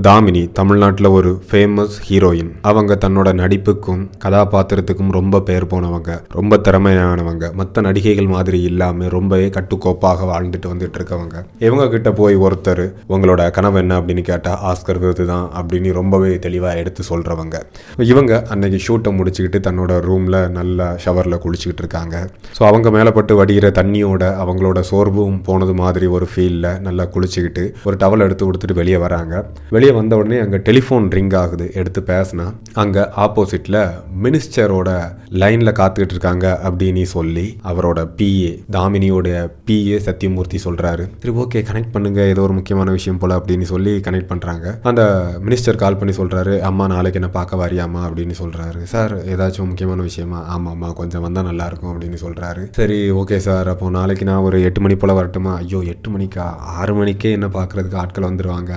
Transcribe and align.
தாமினி 0.00 0.52
தமிழ்நாட்டில் 0.52 1.06
ஒரு 1.06 1.30
famous 1.48 1.96
heroine 2.04 2.52
அவங்க 2.62 2.92
தன்னோட 2.94 3.32
நடிப்புக்கும் 3.40 4.08
கதாபாத்திரத்துக்கும் 4.24 5.10
ரொம்ப 5.10 5.40
பேர் 5.40 5.66
போனவங்க 5.66 6.22
ரொம்ப 6.30 6.56
திறமையானவங்க. 6.56 7.52
மற்ற 7.54 7.80
நடிகைகள் 7.80 8.26
மாதிரி 8.26 8.62
இல்லாமல் 8.62 9.08
ரொம்பவே 9.08 9.48
கட்டுக்கோப்பாக 9.56 10.28
வாழ்ந்துட்டு 10.30 10.68
வந்துட்டு 10.72 10.96
இருக்கவங்க. 10.98 11.34
இவங்க 11.58 11.88
கிட்ட 11.88 12.12
போய் 12.12 12.36
ஒருத்தர் 12.36 12.92
உங்களோட 13.08 13.50
கனவு 13.50 13.78
என்ன? 13.78 13.98
அப்படின்னு 14.00 14.22
கேட்டால் 14.30 14.56
ஆஸ்கர் 14.70 14.98
விருது 14.98 15.26
தான் 15.26 15.50
அப்படின்னு 15.60 15.92
ரொம்பவே 15.92 16.38
தெளிவாக 16.38 16.78
எடுத்து 16.78 17.04
சொல்கிறவங்க 17.10 17.60
இவங்க 18.12 18.42
அன்னைக்கு 18.48 18.80
ஷூட்டை 18.86 19.12
முடிச்சுக்கிட்டு 19.18 19.60
தன்னோட 19.68 20.00
ரூமில் 20.00 20.50
நல்ல 20.50 20.88
ஷவரில் 21.04 21.42
குளிச்சுக்கிட்டு 21.44 21.84
இருக்காங்க. 21.86 22.30
ஸோ 22.58 22.64
அவங்க 22.70 22.90
மேலப்பட்டு 22.90 23.38
வடிகிற 23.42 23.72
தண்ணியோட 23.80 24.22
அவங்களோட 24.46 24.80
சோர்வும் 24.80 25.38
போனது 25.42 25.74
மாதிரி 25.74 26.06
ஒரு 26.06 26.28
ஃபீலில் 26.32 26.80
நல்லா 26.80 27.06
குளிச்சுக்கிட்டு 27.16 27.66
ஒரு 27.84 27.96
டவல் 27.96 28.26
எடுத்து 28.28 28.50
கொடுத்துட்டு 28.50 28.80
வெளியே 28.82 28.96
வராங்க. 28.96 29.44
வெளியே 29.82 29.94
வந்த 29.94 30.16
உடனே 30.16 30.36
அங்கே 30.38 30.58
டெலிஃபோன் 30.66 31.06
ரிங் 31.16 31.30
ஆகுது. 31.38 31.64
எடுத்து 31.80 32.00
பேசினா 32.10 32.44
அங்கே 32.82 33.02
ஆப்போசிட்டில் 33.24 33.78
மினிஸ்டரோட 34.24 34.90
லைனில் 35.40 35.72
காத்துக்கிட்டு 35.78 36.14
இருக்காங்க 36.16 36.46
அப்படின்னு 36.68 37.02
சொல்லி 37.12 37.44
அவரோட 37.70 38.00
பிஏ 38.18 38.50
தாமினியோட 38.76 39.28
பிஏ 39.68 39.96
சத்தியமூர்த்தி 40.06 40.58
சொல்கிறாரு 40.64 41.04
சரி 41.22 41.32
ஓகே 41.44 41.62
கனெக்ட் 41.70 41.92
பண்ணுங்கள் 41.94 42.30
ஏதோ 42.32 42.42
ஒரு 42.42 42.54
முக்கியமான 42.58 42.92
விஷயம் 42.98 43.18
போல் 43.18 43.34
அப்படின்னு 43.38 43.66
சொல்லி 43.72 43.94
கனெக்ட் 44.06 44.30
பண்ணுறாங்க 44.32 44.66
அந்த 44.90 45.02
மினிஸ்டர் 45.46 45.80
கால் 45.82 45.98
பண்ணி 46.02 46.14
சொல்கிறாரு 46.20 46.54
அம்மா 46.70 46.86
நாளைக்கு 46.94 47.20
என்ன 47.20 47.30
பார்க்க 47.38 47.60
வரியாம்மா? 47.62 48.02
அப்படின்னு 48.08 48.36
சொல்கிறாரு 48.42 48.82
சார் 48.92 49.14
ஏதாச்சும் 49.34 49.70
முக்கியமான 49.72 50.00
விஷயமா? 50.02 50.40
ஆமாம் 50.54 50.72
ஆமாம் 50.74 50.94
கொஞ்சம் 50.94 51.26
வந்தால் 51.26 51.48
நல்லாயிருக்கும் 51.50 51.92
அப்படின்னு 51.92 52.20
சொல்கிறாரு 52.24 52.64
சரி 52.80 53.00
ஓகே 53.22 53.40
சார். 53.48 53.70
அப்போ 53.74 53.90
நாளைக்கு 53.98 54.30
நான் 54.30 54.46
ஒரு 54.48 54.62
எட்டு 54.62 54.80
மணி 54.80 54.96
போல் 54.96 55.16
வரட்டுமா? 55.20 55.54
ஐயோ 55.56 55.82
எட்டு 55.94 56.10
மணிக்கா? 56.10 56.46
ஆறு 56.78 56.94
மணிக்கே 56.94 57.32
என்ன 57.32 57.50
பார்க்குறதுக்கு 57.58 58.00
ஆட்கள் 58.04 58.30
வந்துடுவாங்க 58.30 58.70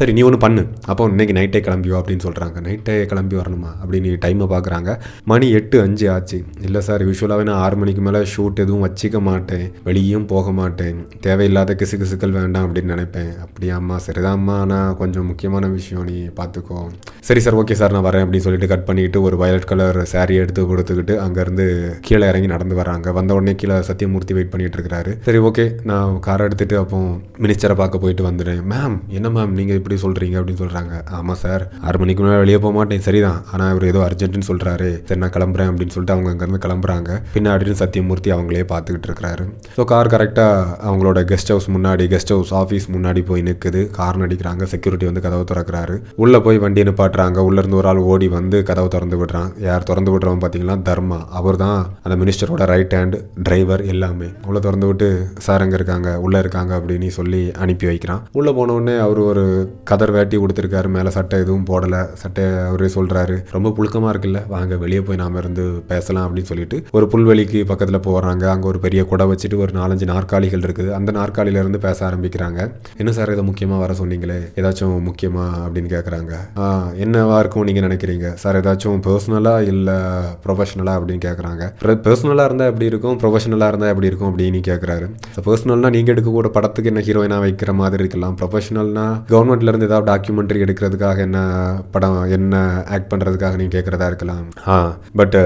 சரி 0.00 0.12
நீ 0.12 0.22
ஒன்று 0.22 0.40
பண்ணு. 0.44 0.62
அப்போ 0.90 1.08
இன்னைக்கு 1.12 1.34
நைட்டே 1.38 1.60
கிளம்பியோ 1.68 1.96
அப்படின்னு 2.00 2.24
சொல்கிறாங்க 2.26 2.60
நைட்டே 2.66 2.94
கிளம்பி 3.12 3.36
வரணுமா? 3.40 3.70
அப்படின்னு 3.82 4.12
டைமை 4.24 4.46
பார்க்குறாங்க 4.54 4.90
மணி 5.32 5.48
எட்டு 5.58 5.76
அஞ்சு 5.84 6.06
ஆச்சு. 6.14 6.38
இல்லை 6.66 6.82
சார் 6.88 7.04
யூஸ்வலாகவே 7.08 7.46
நான் 7.50 7.62
ஆறு 7.66 7.78
மணிக்கு 7.82 8.04
மேலே 8.08 8.22
ஷூட் 8.34 8.62
எதுவும் 8.64 8.84
வச்சிக்க 8.86 9.20
மாட்டேன். 9.30 9.66
வெளியும் 9.88 10.26
போக 10.32 10.52
மாட்டேன். 10.60 10.98
தேவையில்லாத 11.26 11.76
கிசு 11.82 11.98
கிசுக்கள் 12.02 12.36
வேண்டாம் 12.38 12.66
அப்படின்னு 12.66 12.94
நினைப்பேன். 12.94 13.32
அப்படியாம்மா 13.46 13.98
சரிதாம்மா 14.06 14.58
நான் 14.72 14.96
கொஞ்சம் 15.02 15.28
முக்கியமான 15.32 15.70
விஷயம் 15.78 16.06
நீ 16.10 16.18
பார்த்துக்கோ 16.40 16.80
சரி 17.28 17.40
சார் 17.44 17.56
ஓகே 17.60 17.74
சார் 17.80 17.94
நான் 17.94 18.06
வரேன் 18.06 18.24
அப்படின்னு 18.24 18.46
சொல்லிட்டு 18.46 18.70
கட் 18.70 18.86
பண்ணிட்டு 18.88 19.18
ஒரு 19.26 19.36
வயலட் 19.42 19.68
கலர் 19.70 19.98
saree 20.12 20.36
எடுத்து 20.42 20.62
கொடுத்துக்கிட்டு 20.70 21.14
அங்கேருந்து 21.24 21.64
கீழே 22.06 22.24
இறங்கி 22.30 22.48
நடந்து 22.52 22.74
வராங்க 22.80 23.12
வந்த 23.18 23.36
உடனே 23.38 23.52
கீழே 23.60 23.76
சத்தியமூர்த்தி 23.88 24.34
வெயிட் 24.36 24.50
பண்ணிட்டு 24.52 24.76
இருக்கிறாரு. 24.78 25.12
சரி 25.26 25.38
ஓகே 25.48 25.64
நான் 25.90 26.18
காரை 26.26 26.46
எடுத்துட்டு 26.48 26.76
அப்போ 26.82 26.98
மினிஸ்டரை 27.44 27.76
பார்க்க 27.80 28.02
போயிட்டு 28.04 28.24
வந்துடுறேன். 28.28 28.62
மேம் 28.72 28.96
என்ன 29.18 29.30
மேம் 29.36 29.54
நீங்கள் 29.58 29.78
இப்படி 29.80 29.98
சொல்கிறீங்க 30.04 30.31
அப்படின்னு 30.40 30.62
சொல்கிறாங்க 30.62 30.92
ஆமாம் 31.18 31.40
சார். 31.44 31.64
ஆறு 31.86 31.98
மணிக்கு 32.02 32.24
மேலே 32.24 32.38
வெளியே 32.42 32.58
போக 32.64 32.72
மாட்டேன். 32.78 33.04
சரிதான். 33.08 33.40
ஆனால் 33.52 33.70
அவர் 33.72 33.84
ஏதோ 33.90 34.00
அர்ஜென்ட்னு 34.08 34.48
சொல்கிறாரு 34.50 34.90
சரி 35.08 35.20
நான் 35.24 35.34
கிளம்புறேன் 35.36 35.70
அப்படின்னு 35.70 35.94
சொல்லிட்டு 35.96 36.16
அவங்க 36.16 36.30
அங்கேருந்து 36.32 36.62
கிளம்புறாங்க. 36.66 37.10
பின்னாடி 37.36 37.76
சத்தியமூர்த்தி 37.82 38.32
அவங்களே 38.36 38.64
பார்த்துக்கிட்டு 38.72 39.08
இருக்கிறாரு. 39.10 39.44
ஸோ 39.76 39.84
கார் 39.92 40.12
கரெக்டாக 40.14 40.78
அவங்களோட 40.88 41.20
கெஸ்ட் 41.32 41.52
ஹவுஸ் 41.54 41.68
முன்னாடி 41.76 42.06
கெஸ்ட் 42.14 42.32
ஹவுஸ் 42.34 42.52
ஆஃபீஸ் 42.62 42.86
முன்னாடி 42.96 43.22
போய் 43.30 43.46
நிற்குது 43.48 43.82
கார் 43.98 44.20
அடிக்கிறாங்க. 44.26 44.64
செக்யூரிட்டி 44.72 45.06
வந்து 45.08 45.22
கதவை 45.24 45.44
திறக்கிறாரு. 45.50 45.94
உள்ளே 46.24 46.38
போய் 46.46 46.58
வண்டியை 46.64 46.84
நிப்பாட்டுறாங்க. 46.88 47.38
உள்ளேருந்து 47.48 47.78
ஒரு 47.80 47.88
ஆள் 47.92 48.00
ஓடி 48.12 48.28
வந்து 48.36 48.62
கதவை 48.68 48.88
திறந்து 48.94 49.16
விடுறான். 49.20 49.50
யார் 49.68 49.86
திறந்து 49.90 50.10
விடுறவன் 50.14 50.42
பார்த்தீங்கன்னா 50.42 50.76
தர்மா. 50.88 51.18
அவர் 51.38 51.56
தான் 51.56 51.80
அந்த 52.02 52.16
மினிஸ்டரோட 52.22 52.64
ரைட் 52.72 52.94
ஹேண்ட் 52.98 53.16
டிரைவர் 53.46 53.82
எல்லாமே. 53.92 54.28
உள்ளே 54.48 54.60
திறந்து 54.66 54.86
விட்டு 54.86 55.08
சார் 55.46 55.64
அங்கே 55.64 55.78
இருக்காங்க? 55.80 56.08
உள்ளே 56.26 56.38
இருக்காங்க 56.38 56.72
அப்படின்னு 56.78 57.08
சொல்லி 57.18 57.42
அனுப்பி 57.64 57.86
வைக்கிறான். 57.90 58.22
உள்ளே 58.32 58.52
போன 58.58 58.74
உடனே 58.78 58.96
அவர் 59.06 59.20
ஒரு 59.30 59.44
கதர் 59.90 60.14
வேட்டி 60.22 60.42
கொடுத்துருக்காரு. 60.42 60.88
மேலே 60.98 61.12
சட்டை 61.18 61.36
எதுவும் 61.44 61.68
போடலை. 61.72 62.02
சட்டை 62.24 62.46
அவரே 62.70 62.90
சொல்கிறாரு 62.96 63.38
ரொம்ப 63.56 63.74
புழுக்கமாக 63.76 64.10
இருக்குல்ல. 64.14 64.40
வாங்க 64.56 64.74
வெளியே 64.82 65.02
போய் 65.06 65.20
நாம 65.24 65.38
இருந்து 65.42 65.64
பேசலாம் 65.92 66.26
அப்படின்னு 66.26 66.50
சொல்லிட்டு 66.50 66.76
ஒரு 66.96 67.06
புல்வெளிக்கு 67.12 67.60
பக்கத்தில் 67.70 68.04
போகிறாங்க 68.06 68.44
அங்கே 68.54 68.66
ஒரு 68.70 68.78
பெரிய 68.84 69.00
குடை 69.10 69.24
வச்சுட்டு 69.30 69.56
ஒரு 69.64 69.72
நாலஞ்சு 69.78 70.06
நாற்காலிகள் 70.12 70.64
இருக்குது. 70.66 70.90
அந்த 70.98 71.10
நாற்காலியில 71.18 71.62
இருந்து 71.62 71.80
பேச 71.86 71.98
ஆரம்பிக்கிறாங்க. 72.08 72.60
என்ன 73.02 73.10
சார் 73.16 73.32
இதை 73.34 73.44
முக்கியமாக 73.48 73.80
வர 73.84 73.92
சொன்னீங்களே? 74.00 74.38
ஏதாச்சும் 74.60 74.94
முக்கியமா 75.08 75.44
அப்படின்னு 75.64 75.90
கேட்குறாங்க 75.94 76.32
என்னவா 77.04 77.36
இருக்கும் 77.42 77.66
நீங்கள் 77.68 77.86
நினைக்கிறீங்க? 77.86 78.28
சார் 78.42 78.58
ஏதாச்சும் 78.60 79.00
பர்சனலாக 79.08 79.68
இல்லை 79.72 79.96
ப்ரொஃபஷனலாக 80.44 80.98
அப்படின்னு 81.00 81.24
கேட்குறாங்க 81.26 81.62
பர்சனலாக 82.06 82.48
இருந்தால் 82.50 82.70
எப்படி 82.72 82.90
இருக்கும்? 82.92 83.16
ப்ரொஃபஷனலாக 83.22 83.70
இருந்தால் 83.72 83.92
எப்படி 83.94 84.10
இருக்கும் 84.10 84.30
அப்படின்னு 84.30 84.62
கேட்குறாரு 84.70 85.08
பர்சனல்னா 85.48 85.90
நீங்கள் 85.96 86.14
எடுக்கக்கூட 86.14 86.50
படத்துக்கு 86.56 86.90
என்ன 86.92 87.04
ஹீரோயினாக 87.08 87.44
வைக்கிற 87.46 87.72
மாதிரி 87.82 88.02
இருக்கலாம். 88.04 88.36
ப்ரொஃபஷனல்னா 88.40 89.06
கவர்மெண்ட்ல 89.32 89.72
இருந்து 89.72 89.88
ஏதாவது 89.90 90.06
டாக்குமெண்ட்ரி 90.12 90.64
எடுக்கிறதுக்காக 90.66 91.18
என்ன 91.26 91.38
படம் 91.94 92.18
என்ன 92.38 92.54
ஆக்ட் 92.94 93.10
பண்ணுறதுக்காக 93.12 93.56
நீ 93.62 93.66
கேட்குறதா 93.76 94.08
இருக்கலாம். 94.12 94.44
ஆ 94.74 94.76
பட் 95.20 95.36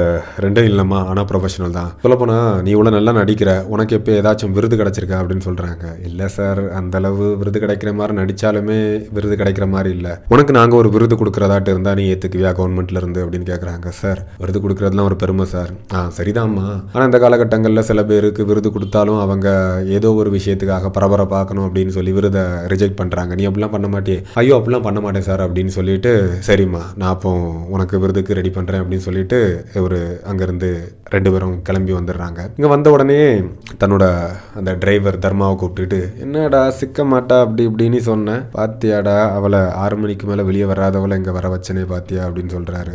ரெண்டும் 0.44 0.69
இல்லைம்மா. 0.71 1.00
ஆனால் 1.10 1.28
ப்ரொஃபஷனல் 1.31 1.77
தான். 1.78 1.91
சொல்லப்போனால் 2.04 2.49
நீ 2.66 2.71
இவ்வளோ 2.77 2.91
நல்லா 2.97 3.12
நடிக்கிற 3.21 3.50
உனக்கு 3.75 3.97
எப்போ 3.99 4.12
ஏதாச்சும் 4.21 4.54
விருது 4.56 4.75
கிடச்சிருக்கா 4.81 5.19
அப்படின்னு 5.21 5.47
சொல்கிறாங்க 5.49 5.84
இல்லை 6.09 6.28
சார் 6.37 6.60
அந்தளவு 6.81 7.27
விருது 7.41 7.59
கிடைக்கிற 7.65 7.91
மாதிரி 7.99 8.15
நடித்தாலுமே 8.21 8.78
விருது 9.16 9.34
கிடைக்கிற 9.41 9.66
மாதிரி 9.75 9.91
இல்லை. 9.97 10.12
உனக்கு 10.34 10.53
நாங்கள் 10.59 10.81
ஒரு 10.81 10.88
விருது 10.94 11.15
கொடுக்குறதாட்டு 11.21 11.71
இருந்தால் 11.75 11.98
நீ 12.00 12.04
ஏற்றுக்குவியா 12.15 12.53
கவர்மெண்ட்லேருந்து 12.59 13.22
அப்படின்னு 13.25 13.48
கேட்குறாங்க 13.50 13.88
சார் 14.00 14.21
விருது 14.43 14.60
கொடுக்குறதுலாம் 14.65 15.09
ஒரு 15.10 15.19
பெருமை 15.22 15.47
சார் 15.54 15.72
ஆ 15.97 16.00
சரிதாம்மா. 16.19 16.66
ஆனால் 16.94 17.09
இந்த 17.10 17.21
காலகட்டங்களில் 17.25 17.87
சில 17.91 18.03
பேருக்கு 18.10 18.48
விருது 18.50 18.71
கொடுத்தாலும் 18.77 19.21
அவங்க 19.25 19.48
ஏதோ 19.98 20.10
ஒரு 20.21 20.31
விஷயத்துக்காக 20.37 20.91
பரபரப்பாக்கணும் 20.98 21.66
அப்படின்னு 21.69 21.94
சொல்லி 21.98 22.15
விருதை 22.19 22.44
ரிஜெக்ட் 22.72 22.98
பண்ணுறாங்க 23.00 23.34
நீ 23.41 23.47
அப்படிலாம் 23.48 23.75
பண்ண 23.77 23.88
மாட்டே 23.94 24.16
ஐயோ 24.43 24.56
அப்படிலாம் 24.59 24.87
பண்ண 24.87 25.00
மாட்டேன் 25.05 25.27
சார் 25.28 25.44
அப்படின்னு 25.47 25.72
சொல்லிட்டு 25.78 26.12
சரிம்மா 26.49 26.83
நான் 27.00 27.12
அப்போ 27.15 27.31
உனக்கு 27.75 28.00
விருதுக்கு 28.03 28.39
ரெடி 28.39 28.53
பண்ணுறேன் 28.56 28.83
அப்படின்னு 28.83 29.06
சொல்லிட்டு 29.09 29.41
ஒரு 29.87 29.99
அங்கேருந்து 30.31 30.71
ரெண்டு 31.15 31.31
பேரும் 31.33 31.56
கிளம்பி 31.67 31.93
வந்துடுறாங்க. 31.97 32.41
இங்கே 32.56 32.69
வந்த 32.72 32.89
உடனே 32.95 33.19
தன்னோட 33.83 34.05
அந்த 34.59 34.71
டிரைவர் 34.83 35.19
தர்மாவை 35.25 35.55
கூப்பிட்டுட்டு 35.61 36.00
என்னடா 36.25 36.62
சிக்க 36.78 37.05
மாட்டா? 37.12 37.37
அப்படி 37.45 37.62
இப்படின்னு 37.69 37.99
சொன்னேன் 38.09 38.43
பாத்தியாடா 38.56 39.15
அவளை 39.37 39.61
ஆறு 39.83 39.97
மணிக்கு 40.03 40.25
மேலே 40.31 40.43
வெளியே 40.49 40.66
வராதவளை 40.72 41.16
இங்கே 41.21 41.34
வர 41.39 41.49
வச்சனே 41.55 41.84
பாத்தியா? 41.93 42.22
அப்படின்னு 42.28 42.55
சொல்கிறாரு 42.56 42.95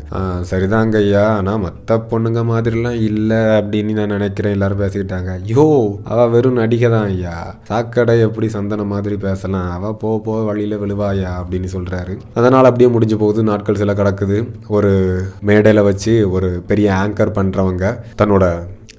சரிதாங்க 0.51 0.97
ஐயா. 1.05 1.23
ஆனால் 1.37 1.61
மற்ற 1.65 1.97
பொண்ணுங்க 2.11 2.43
மாதிரிலாம் 2.51 2.99
இல்லை 3.09 3.39
அப்படின்னு 3.59 3.95
நான் 3.99 4.15
நினைக்கிறேன். 4.17 4.55
எல்லாரும் 4.57 4.81
பேசிக்கிட்டாங்க. 4.83 5.31
யோ 5.53 5.65
அவள் 6.11 6.33
வெறும் 6.35 6.59
நடிகை 6.61 6.89
தான் 6.95 7.07
ஐயா. 7.13 7.35
சாக்கடை 7.69 8.15
எப்படி 8.27 8.49
சந்தன 8.57 8.87
மாதிரி 8.93 9.17
பேசலாம்? 9.27 9.69
அவள் 9.77 9.97
போ 10.03 10.11
போ 10.27 10.35
வழியில் 10.49 10.81
விழுவாயா? 10.83 11.31
அப்படின்னு 11.51 11.69
சொல்கிறாரு 11.77 12.17
அதனால் 12.33 12.63
அப்படியே 12.63 12.89
முடிஞ்சு 12.89 13.17
போகுது. 13.17 13.43
நாட்கள் 13.43 13.75
சில 13.75 13.93
கிடக்குது. 13.93 14.47
ஒரு 14.67 15.21
மேடையில் 15.41 15.83
வச்சு 15.83 16.31
ஒரு 16.31 16.63
பெரிய 16.67 16.91
ஆங்கர் 17.03 17.35
பண்ணுறவங்க 17.37 17.85
தன்னோட 18.17 18.45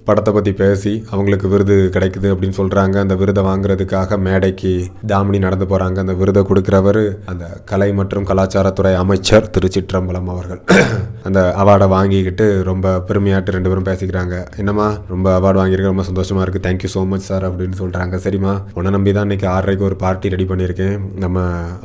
படத்தை 0.09 0.31
பற்றி 0.33 0.53
பேசி 0.61 0.93
அவங்களுக்கு 1.11 1.47
விருது 1.53 1.77
கிடைக்குது 1.95 2.29
அப்படின்னு 2.33 2.57
சொல்கிறாங்க 2.61 2.97
அந்த 3.05 3.15
விருதை 3.21 3.43
வாங்குறதுக்காக 3.49 4.17
மேடைக்கு 4.27 4.73
தாமினி 5.11 5.39
நடந்து 5.45 5.67
போகிறாங்க 5.73 5.99
அந்த 6.05 6.15
விருதை 6.21 6.43
கொடுக்குறவர் 6.49 7.01
அந்த 7.33 7.45
கலை 7.71 7.89
மற்றும் 7.99 8.27
கலாச்சாரத்துறை 8.31 8.93
அமைச்சர் 9.03 9.51
திருச்சிற்றம்பலம் 9.57 10.31
அவர்கள். 10.35 10.61
அந்த 11.27 11.41
அவார்டை 11.63 11.87
வாங்கிக்கிட்டு 11.95 12.47
ரொம்ப 12.71 12.95
பெருமையாட்டு 13.09 13.55
ரெண்டு 13.57 13.71
பேரும் 13.71 13.89
பேசிக்கிறாங்க. 13.91 14.35
என்னம்மா 14.63 14.89
ரொம்ப 15.13 15.27
அவார்டு 15.39 15.61
வாங்கியிருக்க 15.61 15.93
ரொம்ப 15.93 16.07
சந்தோஷமாக 16.09 16.45
இருக்குது 16.45 16.65
தேங்க்யூ 16.67 16.91
ஸோ 16.95 17.03
மச் 17.13 17.29
சார் 17.29 17.47
அப்படின்னு 17.49 17.79
சொல்கிறாங்க 17.83 18.21
சரிம்மா 18.25 18.55
உன்னை 18.79 18.93
நம்பி 18.97 19.13
தான் 19.19 19.27
இன்றைக்கி 19.29 19.49
ஆறரைக்கு 19.55 19.87
ஒரு 19.91 19.99
பார்ட்டி 20.05 20.35
ரெடி 20.35 20.49
பண்ணியிருக்கேன். 20.53 20.97
நம்ம 21.25 21.39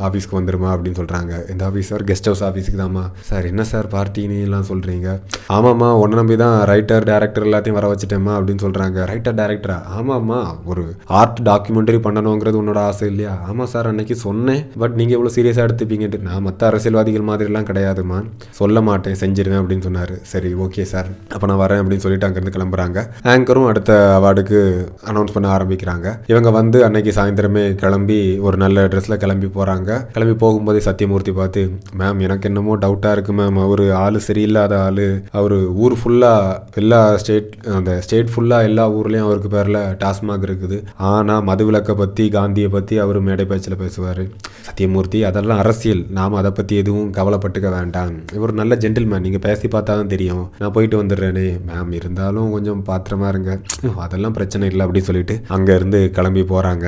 ஆஃபீஸ்க்கு 0.07 0.39
வந்துருமா 0.39 0.71
அப்படின்னு 0.73 0.99
சொல்கிறாங்க 1.01 1.33
இந்த 1.53 1.63
ஆஃபீஸ் 1.69 1.91
சார் 1.93 2.05
கெஸ்ட் 2.11 2.29
ஹவுஸ் 2.31 2.43
ஆஃபீஸுக்கு 2.49 2.81
தான்மா. 2.83 3.05
சார் 3.29 3.47
என்ன 3.51 3.65
சார் 3.73 3.89
பார்ட்டின்னு 3.95 4.39
எல்லாம் 4.47 4.67
சொல்கிறீங்க 4.71 5.07
ஆமாம்மா 5.57 5.91
உன்னை 6.03 6.17
நம்பி 6.21 6.37
தான் 6.45 6.57
ரைட்டர் 6.73 7.07
டேரக்டர் 7.11 7.47
எல்லாத்தையும் 7.47 7.79
வர 7.79 7.87
வச்சுட்டேம்மா 7.97 8.33
அப்படின்னு 8.37 8.65
சொல்கிறாங்க 8.65 9.05
ரைட்டர் 9.13 9.37
டேரக்டரா 9.41 9.79
ஆமாம்மா. 9.99 10.39
ஒரு 10.71 10.83
ஆர்ட் 11.19 11.39
டாக்குமெண்ட்ரி 11.49 11.99
பண்ணணுங்கிறது 12.05 12.61
உன்னோட 12.61 12.79
ஆசை 12.89 13.05
இல்லையா? 13.11 13.33
ஆமாம் 13.49 13.69
சார் 13.73 13.89
அன்னைக்கு 13.91 14.15
சொன்னேன். 14.25 14.61
பட் 14.81 14.95
நீங்கள் 14.99 15.15
இவ்வளோ 15.17 15.31
சீரியஸாக 15.35 15.67
எடுத்துப்பீங்கன்ட்டு 15.67 16.19
நான் 16.27 16.45
மற்ற 16.47 16.67
அரசியல்வாதிகள் 16.71 17.27
மாதிரிலாம் 17.29 17.67
கிடையாதுமா 17.69 18.17
சொல்ல 18.59 18.81
மாட்டேன் 18.87 19.17
செஞ்சிருவேன் 19.21 19.61
அப்படின்னு 19.61 19.85
சொன்னார். 19.87 20.13
சரி 20.31 20.51
ஓகே 20.65 20.85
சார் 20.91 21.09
அப்போ 21.33 21.45
நான் 21.51 21.61
வரேன் 21.63 21.81
அப்படின்னு 21.81 22.05
சொல்லிட்டு 22.05 22.27
அங்கேருந்து 22.27 22.55
கிளம்புறாங்க. 22.57 23.05
ஆங்கரும் 23.33 23.69
அடுத்த 23.71 23.91
அவார்டுக்கு 24.17 24.59
அனௌன்ஸ் 25.11 25.35
பண்ண 25.35 25.47
ஆரம்பிக்கிறாங்க. 25.57 26.07
இவங்க 26.33 26.49
வந்து 26.59 26.77
அன்னைக்கு 26.87 27.13
சாயந்தரமே 27.19 27.65
கிளம்பி 27.83 28.19
ஒரு 28.47 28.57
நல்ல 28.63 28.87
ட்ரெஸ்ஸில் 28.93 29.21
கிளம்பி 29.23 29.49
போகிறாங்க 29.57 29.99
கிளம்பி 30.15 30.35
போகும்போதே 30.45 30.81
சத்தியமூர்த்தி 30.89 31.33
பார்த்து 31.39 31.63
மேம் 32.01 32.21
எனக்கு 32.27 32.47
என்னமோ 32.49 32.75
டவுட்டாக 32.85 33.15
இருக்குது 33.17 33.37
மேம் 33.39 33.59
அவர் 33.65 33.83
ஆள் 34.03 34.19
சரியில்லாத 34.27 34.73
ஆள். 34.87 35.05
அவர் 35.39 35.55
ஊர் 35.83 35.95
ஃபுல்லாக 35.99 36.77
எல்லா 36.81 36.99
ஸ்டேட் 37.21 37.49
அந்த 37.79 37.93
ஸ்டேட் 38.05 38.31
ஃபுல்லாக 38.33 38.67
எல்லா 38.69 38.85
ஊர்லேயும் 38.97 39.27
அவருக்கு 39.27 39.49
பேரில் 39.55 39.79
டாஸ்மாக் 40.01 40.45
இருக்குது. 40.49 40.77
ஆனால் 41.11 41.43
மதுவிலக்கை 41.49 41.95
பற்றி 42.01 42.25
காந்தியை 42.37 42.69
பற்றி 42.75 42.97
அவர் 43.05 43.19
மேடை 43.27 43.45
பேச்சில் 43.51 43.79
பேசுவார். 43.83 44.23
சத்தியமூர்த்தி 44.67 45.21
அதெல்லாம் 45.29 45.61
அரசியல். 45.63 46.03
நாம் 46.19 46.39
அதை 46.41 46.51
பற்றி 46.59 46.75
எதுவும் 46.83 47.11
கவலைப்பட்டுக்க 47.17 47.69
வேண்டாம். 47.77 48.15
இவர் 48.37 48.53
நல்ல 48.61 48.75
ஜென்டில்மேன் 48.85 49.25
நீங்கள் 49.27 49.45
பேசி 49.47 49.67
பார்த்தா 49.75 49.97
தான் 50.01 50.13
தெரியும். 50.15 50.45
நான் 50.61 50.75
போயிட்டு 50.77 51.01
வந்துடுறேனே. 51.01 51.47
மேம் 51.69 51.93
இருந்தாலும் 51.99 52.51
கொஞ்சம் 52.55 52.83
பாத்திரமா 52.91 53.29
இருங்க. 53.33 53.53
அதெல்லாம் 54.05 54.35
பிரச்சனை 54.39 54.69
இல்லை 54.71 54.83
அப்படின்னு 54.85 55.09
சொல்லிட்டு 55.11 55.37
அங்கேருந்து 55.57 56.01
கிளம்பி 56.17 56.43
போகிறாங்க 56.53 56.85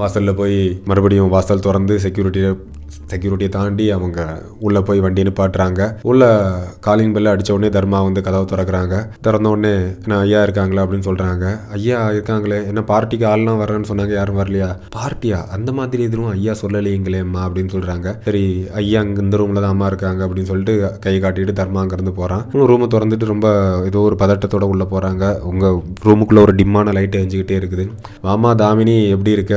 வாசலில் 0.00 0.38
போய் 0.40 0.58
மறுபடியும் 0.90 1.32
வாசல் 1.34 1.64
திறந்து 1.66 1.94
செக்யூரிட்டியை 2.04 2.50
செக்யூரிட்டியை 3.12 3.50
தாண்டி 3.56 3.86
அவங்க 3.96 4.20
உள்ளே 4.66 4.80
போய் 4.88 5.02
வண்டி 5.04 5.24
நிப்பாட்டுறாங்க. 5.28 5.80
உள்ளே 6.10 6.28
காலிங் 6.86 7.14
பெல்ல 7.14 7.32
அடித்த 7.34 7.56
உடனே 7.56 7.70
தர்மா 7.76 7.98
வந்து 8.08 8.24
கதவை 8.26 8.46
திறக்கிறாங்க. 8.52 8.94
திறந்த 9.26 9.52
உடனே 9.54 9.74
நான் 10.08 10.22
ஐயா 10.26 10.42
இருக்காங்களா? 10.46 10.84
அப்படின்னு 10.84 11.08
சொல்கிறாங்க 11.08 11.44
ஐயா 11.78 11.98
இருக்காங்களே 12.14 12.60
என்ன 12.70 12.84
பார்ட்டிக்கு 12.92 13.26
ஆள்லாம் 13.32 13.60
வரேன்னு 13.62 13.90
சொன்னாங்க 13.90 14.14
யாரும் 14.18 14.40
வரலையா? 14.40 14.70
பார்ட்டியா? 14.96 15.40
அந்த 15.56 15.70
மாதிரி 15.78 16.02
எதுவும் 16.08 16.32
ஐயா 16.36 16.54
சொல்லலைங்களேம்மா 16.62 17.40
அப்படின்னு 17.46 17.74
சொல்கிறாங்க 17.76 18.08
சரி 18.26 18.44
ஐயா 18.82 19.00
அங்கே 19.04 19.22
இந்த 19.26 19.36
ரூமில் 19.42 19.62
தான் 19.64 19.74
அம்மா 19.74 19.88
இருக்காங்க 19.92 20.20
அப்படின்னு 20.26 20.50
சொல்லிட்டு 20.52 20.74
கை 21.06 21.14
காட்டிட்டு 21.24 21.54
தர்மா 21.60 21.82
அங்கேருந்து 21.84 22.14
போகிறான் 22.20 22.68
ரூமை 22.72 22.86
திறந்துட்டு 22.94 23.32
ரொம்ப 23.32 23.48
ஏதோ 23.88 24.00
ஒரு 24.08 24.16
பதட்டத்தோட 24.22 24.64
உள்ளே 24.72 24.86
போகிறாங்க 24.92 25.24
உங்கள் 25.50 25.76
ரூமுக்குள்ளே 26.06 26.42
ஒரு 26.46 26.52
டிம்மான 26.60 26.92
லைட் 26.96 27.18
எரிஞ்சுக்கிட்டே 27.20 27.56
இருக்குது. 27.60 27.84
மாமா 28.26 28.50
தாமினி 28.62 28.94
எப்படி 29.14 29.30
இருக்க? 29.36 29.54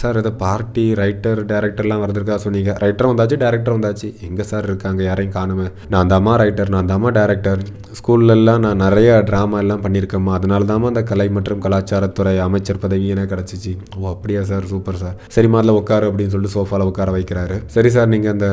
சார் 0.00 0.18
இதை 0.20 0.32
பார்ட்டி 0.44 0.84
ரைட்டர் 1.00 1.40
டேரக்டர்லாம் 1.50 2.02
வந்திருக்கா 2.04 2.36
சொன்னீங்க. 2.46 2.72
ரைட்டரும் 2.84 3.12
வந்தாச்சு 3.12 3.38
டேரக்டர் 3.44 3.76
வந்தாச்சு. 3.76 4.10
எங்கே 4.28 4.46
சார் 4.50 4.68
இருக்காங்க 4.70 5.00
யாரையும் 5.08 5.36
காணுமே? 5.38 5.66
நான் 5.94 6.10
தாம்மா 6.14 6.34
ரைட்டர் 6.44 6.72
நான் 6.76 6.90
தாம்மா 6.92 7.12
டேரக்டர் 7.18 7.62
ஸ்கூல்லலாம் 7.98 8.62
நான் 8.66 8.82
நிறைய 8.84 9.10
ட்ராமா 9.28 9.58
எல்லாம் 9.64 9.82
பண்ணியிருக்கேம்மா. 9.84 10.32
அதனால 10.38 10.64
தாம்மா 10.70 10.88
அந்த 10.92 11.02
கலை 11.10 11.28
மற்றும் 11.36 11.62
கலாச்சாரத்துறை 11.66 12.34
அமைச்சர் 12.46 12.82
பதவி 12.84 13.06
எனக்கு 13.14 13.32
கிடச்சிச்சு. 13.34 13.72
ஓ 13.98 14.10
அப்படியா 14.14 14.42
சார் 14.50 14.66
சூப்பர் 14.72 15.00
சார் 15.02 15.16
சரி 15.36 15.50
மாதிரில 15.52 15.76
உட்காரு 15.80 16.08
அப்படின்னு 16.10 16.34
சொல்லிட்டு 16.34 16.56
சோஃபாவில் 16.56 16.88
உட்கார 16.90 17.14
வைக்கிறாரு. 17.16 17.56
சரி 17.76 17.90
சார் 17.96 18.10
நீங்கள் 18.14 18.34
அந்த 18.34 18.48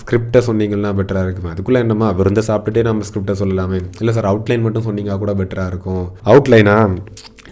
ஸ்கிரிப்டை 0.00 0.42
சொன்னீங்கன்னா 0.48 0.92
பெட்டராக 1.00 1.26
இருக்குமே. 1.28 1.52
அதுக்குள்ளே 1.54 1.82
என்னம்மா 1.84 2.10
விருந்த 2.20 2.42
சாப்பிட்டுட்டே 2.48 2.84
நம்ம 2.90 3.06
ஸ்கிரிப்டை 3.10 3.36
சொல்லலாமே. 3.42 3.80
இல்லை 4.02 4.14
சார் 4.18 4.30
அவுட்லைன் 4.32 4.66
மட்டும் 4.66 4.86
சொன்னீங்க 4.88 5.18
கூட 5.24 5.34
பெட்டராக 5.42 5.72
இருக்கும். 5.74 6.04
அவுட்லைனா 6.32 6.76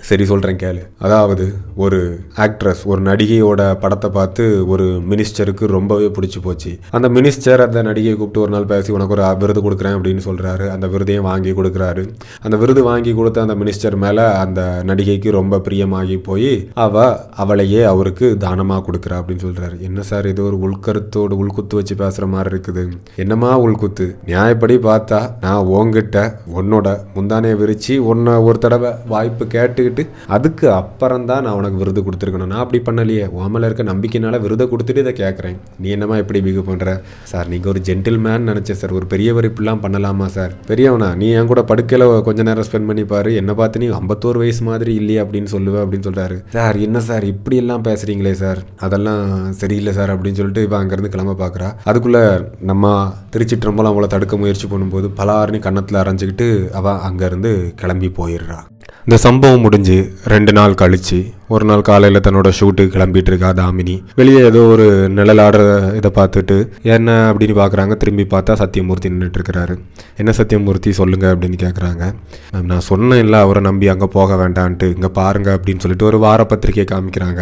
சரி 0.09 0.25
சொல்கிறேன் 0.31 0.61
கேளு. 0.63 0.81
அதாவது 1.07 1.45
ஒரு 1.85 1.99
ஆக்ட்ரஸ் 2.45 2.81
ஒரு 2.93 3.01
நடிகையோட 3.09 3.61
படத்தை 3.83 4.09
பார்த்து 4.17 4.45
ஒரு 4.73 4.87
மினிஸ்டருக்கு 5.11 5.65
ரொம்பவே 5.75 6.09
பிடிச்சி 6.17 6.41
போச்சு. 6.47 6.73
அந்த 6.97 7.09
மினிஸ்டர் 7.17 7.63
அந்த 7.67 7.83
நடிகையை 7.89 8.15
கூப்பிட்டு 8.17 8.43
ஒரு 8.45 8.53
நாள் 8.55 8.69
பேசி 8.73 8.93
உனக்கு 8.97 9.15
ஒரு 9.17 9.25
விருது 9.43 9.61
கொடுக்குறேன் 9.67 9.97
அப்படின்னு 9.97 10.23
சொல்கிறாரு 10.29 10.67
அந்த 10.75 10.87
விருதையும் 10.95 11.29
வாங்கி 11.31 11.53
கொடுக்குறாரு. 11.59 12.03
அந்த 12.45 12.57
விருது 12.63 12.83
வாங்கி 12.89 13.13
கொடுத்த 13.19 13.47
அந்த 13.47 13.57
மினிஸ்டர் 13.63 13.97
மேலே 14.05 14.25
அந்த 14.43 14.61
நடிகைக்கு 14.91 15.31
ரொம்ப 15.39 15.61
பிரியமாகி 15.69 16.17
போய் 16.29 16.53
அவ 16.87 17.05
அவளையே 17.45 17.83
அவருக்கு 17.93 18.29
தானமாக 18.47 18.85
கொடுக்குறா 18.89 19.19
அப்படின்னு 19.21 19.45
சொல்கிறாரு 19.47 19.79
என்ன 19.89 20.03
சார் 20.11 20.31
இது 20.33 20.43
ஒரு 20.49 20.59
உள்கருத்தோடு 20.67 21.41
உள்குத்து 21.43 21.81
வச்சு 21.81 21.97
பேசுகிற 22.03 22.27
மாதிரி 22.35 22.51
இருக்குது. 22.55 22.85
என்னமா 23.25 23.53
உள்குத்து? 23.67 24.09
நியாயப்படி 24.33 24.79
பார்த்தா 24.89 25.21
நான் 25.47 25.71
உன்கிட்ட 25.79 26.19
உன்னோட 26.59 26.97
முந்தானையை 27.17 27.57
விரித்து 27.63 27.97
உன்னை 28.13 28.37
ஒரு 28.49 28.59
தடவை 28.59 28.93
வாய்ப்பு 29.15 29.45
கேட்டுக்கிட்டு 29.55 29.91
அதுக்கு 30.37 30.67
அப்புறம் 30.81 31.27
தான் 31.31 31.43
நான் 31.47 31.59
உனக்கு 31.61 31.81
விருது 31.83 32.01
கொடுத்துருக்கணும். 32.07 32.51
நான் 32.53 32.63
அப்படி 32.65 32.81
பண்ணலையே. 32.89 33.27
ஓமல 33.41 33.69
இருக்க 33.69 33.85
நம்பிக்கைனால 33.93 34.41
விருதை 34.45 34.67
கொடுத்துட்டு 34.73 35.05
இதை 35.05 35.13
கேட்குறேன் 35.23 35.59
நீ 35.83 35.89
என்னமா 35.97 36.17
எப்படி 36.23 36.41
பிகு 36.49 36.63
பண்ணுற 36.71 36.95
சார் 37.33 37.51
நீங்கள் 37.53 37.73
ஒரு 37.73 37.83
ஜென்டில் 37.89 38.21
மேன் 38.27 38.49
நினச்சேன் 38.51 38.81
சார். 38.81 38.97
ஒரு 38.99 39.07
பெரியவர் 39.13 39.49
இப்படிலாம் 39.51 39.83
பண்ணலாமா 39.85 40.27
சார்? 40.37 40.53
பெரியவனா? 40.71 41.09
நீ 41.23 41.29
என் 41.39 41.51
கூட 41.53 41.63
படுக்கையில் 41.71 42.07
கொஞ்ச 42.29 42.43
நேரம் 42.49 42.67
ஸ்பெண்ட் 42.69 42.89
பண்ணி 42.91 43.05
பாரு. 43.13 43.31
என்னை 43.41 43.57
பார்த்து 43.61 43.83
நீ 43.85 43.89
ஐம்பத்தோரு 44.01 44.41
வயசு 44.43 44.63
மாதிரி 44.71 44.95
இல்லையே 45.01 45.21
அப்படின்னு 45.25 45.53
சொல்லுவேன் 45.55 45.85
அப்படின்னு 45.85 46.09
சொல்கிறாரு 46.09 46.39
சார் 46.57 46.79
என்ன 46.87 47.01
சார்? 47.09 47.27
இப்படி 47.35 47.57
எல்லாம் 47.63 47.87
பேசுகிறீங்களே 47.89 48.35
சார். 48.43 48.63
அதெல்லாம் 48.87 49.23
சரியில்லை 49.63 49.95
சார் 49.99 50.15
அப்படின்னு 50.15 50.41
சொல்லிட்டு 50.41 50.67
இப்போ 50.67 50.79
அங்கேருந்து 50.81 51.15
கிளம்ப 51.15 51.37
பார்க்குறா 51.43 51.71
அதுக்குள்ளே 51.93 52.25
நம்ம 52.73 52.95
திருச்சி 53.35 53.57
ட்ரம்பலாம் 53.57 53.95
அவளை 53.95 54.09
தடுக்க 54.15 54.37
முயற்சி 54.43 54.69
பண்ணும்போது 54.73 55.09
பலாருன்னு 55.21 55.65
கன்னத்தில் 55.67 56.03
அரைஞ்சிக்கிட்டு 56.03 56.49
அவள் 56.81 57.03
அங்கேருந்து 57.09 57.53
கிளம்பி 57.83 58.11
போயிடுறா. 58.19 58.59
இந்த 59.05 59.17
சம்பவம் 59.17 59.61
முடிஞ்சு 59.61 59.97
ரெண்டு 60.25 60.53
நாள் 60.53 60.75
கழித்து 60.75 61.17
ஒரு 61.55 61.65
நாள் 61.71 61.87
காலையில் 61.89 62.23
தன்னோட 62.27 62.49
ஷூட்டுக்கு 62.59 62.95
கிளம்பிட்டு 62.97 63.31
இருக்கா 63.31 63.49
தாமினி. 63.61 63.95
வெளியே 64.19 64.41
ஏதோ 64.51 64.61
ஒரு 64.75 64.87
நிழலாடுற 65.17 65.63
இதை 65.99 66.11
பார்த்துட்டு 66.19 66.57
என்ன 66.95 67.17
அப்படின்னு 67.31 67.57
பார்க்குறாங்க 67.61 67.97
திரும்பி 68.03 68.27
பார்த்தா 68.35 68.57
சத்தியமூர்த்தி 68.63 69.13
நின்றுட்டு 69.13 69.39
இருக்கிறாரு. 69.39 69.75
என்ன 70.21 70.31
சத்தியமூர்த்தி? 70.39 70.91
சொல்லுங்க 71.01 71.27
அப்படின்னு 71.35 71.59
கேட்குறாங்க 71.65 72.03
மேம் 72.53 72.69
நான் 72.73 72.87
சொன்னேன் 72.91 73.23
இல்லை 73.25 73.39
அவரை 73.47 73.63
நம்பி 73.69 73.87
அங்கே 73.95 74.09
போக 74.17 74.37
வேண்டான்ட்டு. 74.43 74.89
இங்கே 74.97 75.11
பாருங்க 75.21 75.51
அப்படின்னு 75.57 75.83
சொல்லிட்டு 75.85 76.09
ஒரு 76.11 76.21
வார 76.27 76.41
பத்திரிகையை 76.53 76.87
காமிக்கிறாங்க. 76.93 77.41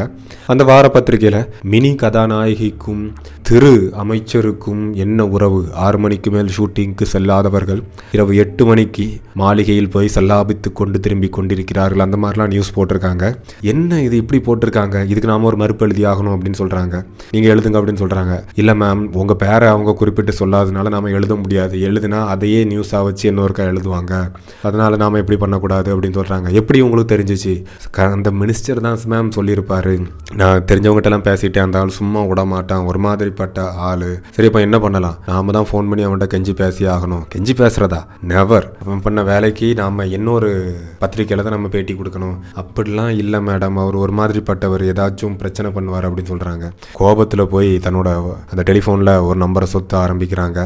அந்த 0.55 0.63
வார 0.71 0.85
பத்திரிகையில் 0.97 1.41
மினி 1.75 1.93
கதாநாயகிக்கும் 2.03 3.05
திரு 3.51 3.73
அமைச்சருக்கும் 4.03 4.83
என்ன 5.05 5.27
உறவு? 5.37 5.61
ஆறு 5.85 5.99
மணிக்கு 6.05 6.31
மேல் 6.35 6.53
ஷூட்டிங்க்கு 6.57 7.05
செல்லாதவர்கள் 7.13 7.81
இரவு 8.17 8.33
எட்டு 8.45 8.65
மணிக்கு 8.71 9.07
மாளிகையில் 9.43 9.93
போய் 9.95 10.15
சல்லாபித்து 10.17 10.69
கொண்டு 10.81 11.01
திரும்பி 11.07 11.29
கொண்டிருக்கிறார்கள். 11.39 12.05
அந்த 12.07 12.19
மாதிரிலாம் 12.23 12.53
நியூஸ் 12.55 12.75
போட்டிருக்காங்க. 12.77 13.25
என்ன 13.73 13.99
இது 14.03 14.17
இப்படி 14.17 14.41
போட்டிருக்காங்க? 14.41 15.09
இதுக்கு 15.09 15.29
நாம 15.29 15.47
ஒரு 15.47 15.57
மறுப்பு 15.57 15.85
எழுதி 15.85 16.05
ஆகணும் 16.05 16.39
அப்படின்னு 16.39 16.55
சொல்கிறாங்க 16.59 17.05
நீங்கள் 17.31 17.57
எழுதுங்க 17.57 17.75
அப்படின்னு 17.75 18.01
சொல்கிறாங்க 18.01 18.45
இல்லை 18.55 18.75
மேம் 18.75 19.17
உங்கள் 19.17 19.37
பேரை 19.37 19.69
அவங்க 19.69 19.93
குறிப்பிட்டு 19.93 20.33
சொல்லாதனால 20.39 20.89
நாம் 20.89 21.05
எழுத 21.05 21.35
முடியாது. 21.35 21.79
எழுதுனா 21.79 22.27
அதையே 22.27 22.65
நியூஸாக 22.65 23.03
வச்சு 23.03 23.33
இன்னொருக்கா 23.33 23.59
எழுதுவாங்க. 23.59 24.33
அதனால் 24.63 24.97
நாம் 24.97 25.15
எப்படி 25.15 25.39
பண்ணக்கூடாது 25.39 25.97
அப்படின்னு 25.97 26.21
சொல்கிறாங்க 26.21 26.53
எப்படி 26.53 26.81
உங்களுக்கு 26.81 27.17
தெரிஞ்சிச்சு? 27.17 27.65
க- 27.91 28.03
அந்த 28.03 28.31
மினிஸ்டர் 28.31 28.81
தான் 28.81 28.99
மேம் 29.09 29.31
சொல்லியிருப்பார். 29.31 29.89
நான் 30.35 30.65
தெரிஞ்சவங்ககிட்டலாம் 30.65 31.19
பேசிட்டேன். 31.21 31.59
அந்த 31.59 31.79
ஆள் 31.79 31.89
சும்மா 31.89 32.23
விட 32.23 32.45
மாட்டான் 32.45 32.85
ஒரு 32.85 33.01
மாதிரிப்பட்ட 33.01 33.59
ஆள். 33.59 34.23
சரி 34.31 34.49
இப்போ 34.49 34.61
என்ன 34.61 34.79
பண்ணலாம்? 34.79 35.17
நாம் 35.27 35.51
தான் 35.51 35.65
ஃபோன் 35.65 35.89
பண்ணி 35.89 36.07
அவன்கிட்ட 36.07 36.29
கெஞ்சி 36.35 36.55
பேசி 36.55 36.85
ஆகணும். 36.87 37.23
கெஞ்சி 37.35 37.51
பேசுகிறதா 37.57 38.05
நெவர் 38.23 38.77
அவன் 38.85 39.01
பண்ண 39.01 39.23
வேலைக்கு 39.23 39.75
நாம் 39.75 39.99
இன்னொரு 39.99 40.77
பத்திரிக்கையில் 41.01 41.43
தான் 41.43 41.53
நம்ம 41.53 41.69
பேட்டி 41.69 41.93
கொடுக்கணும். 41.93 42.39
அப்படிலாம் 42.55 43.09
இல்லை 43.09 43.41
மேடம் 43.41 43.75
அவர் 43.75 43.90
ஒரு 43.97 44.13
மாதிரிப்பட்டவர் 44.13 44.83
ஏதாச்சும் 44.93 45.37
பிரச்சனை 45.37 45.71
பண்ணுவார் 45.75 46.07
அப்படின்னு 46.07 46.33
சொல்கிறாங்க 46.33 46.71
கோபத்தில் 46.93 47.47
போய் 47.47 47.71
தன்னோட 47.77 48.09
அந்த 48.51 48.73
டெலிஃபோனில் 48.73 49.13
ஒரு 49.27 49.39
நம்பரை 49.41 49.67
சொத்த 49.73 49.95
ஆரம்பிக்கிறாங்க. 50.05 50.59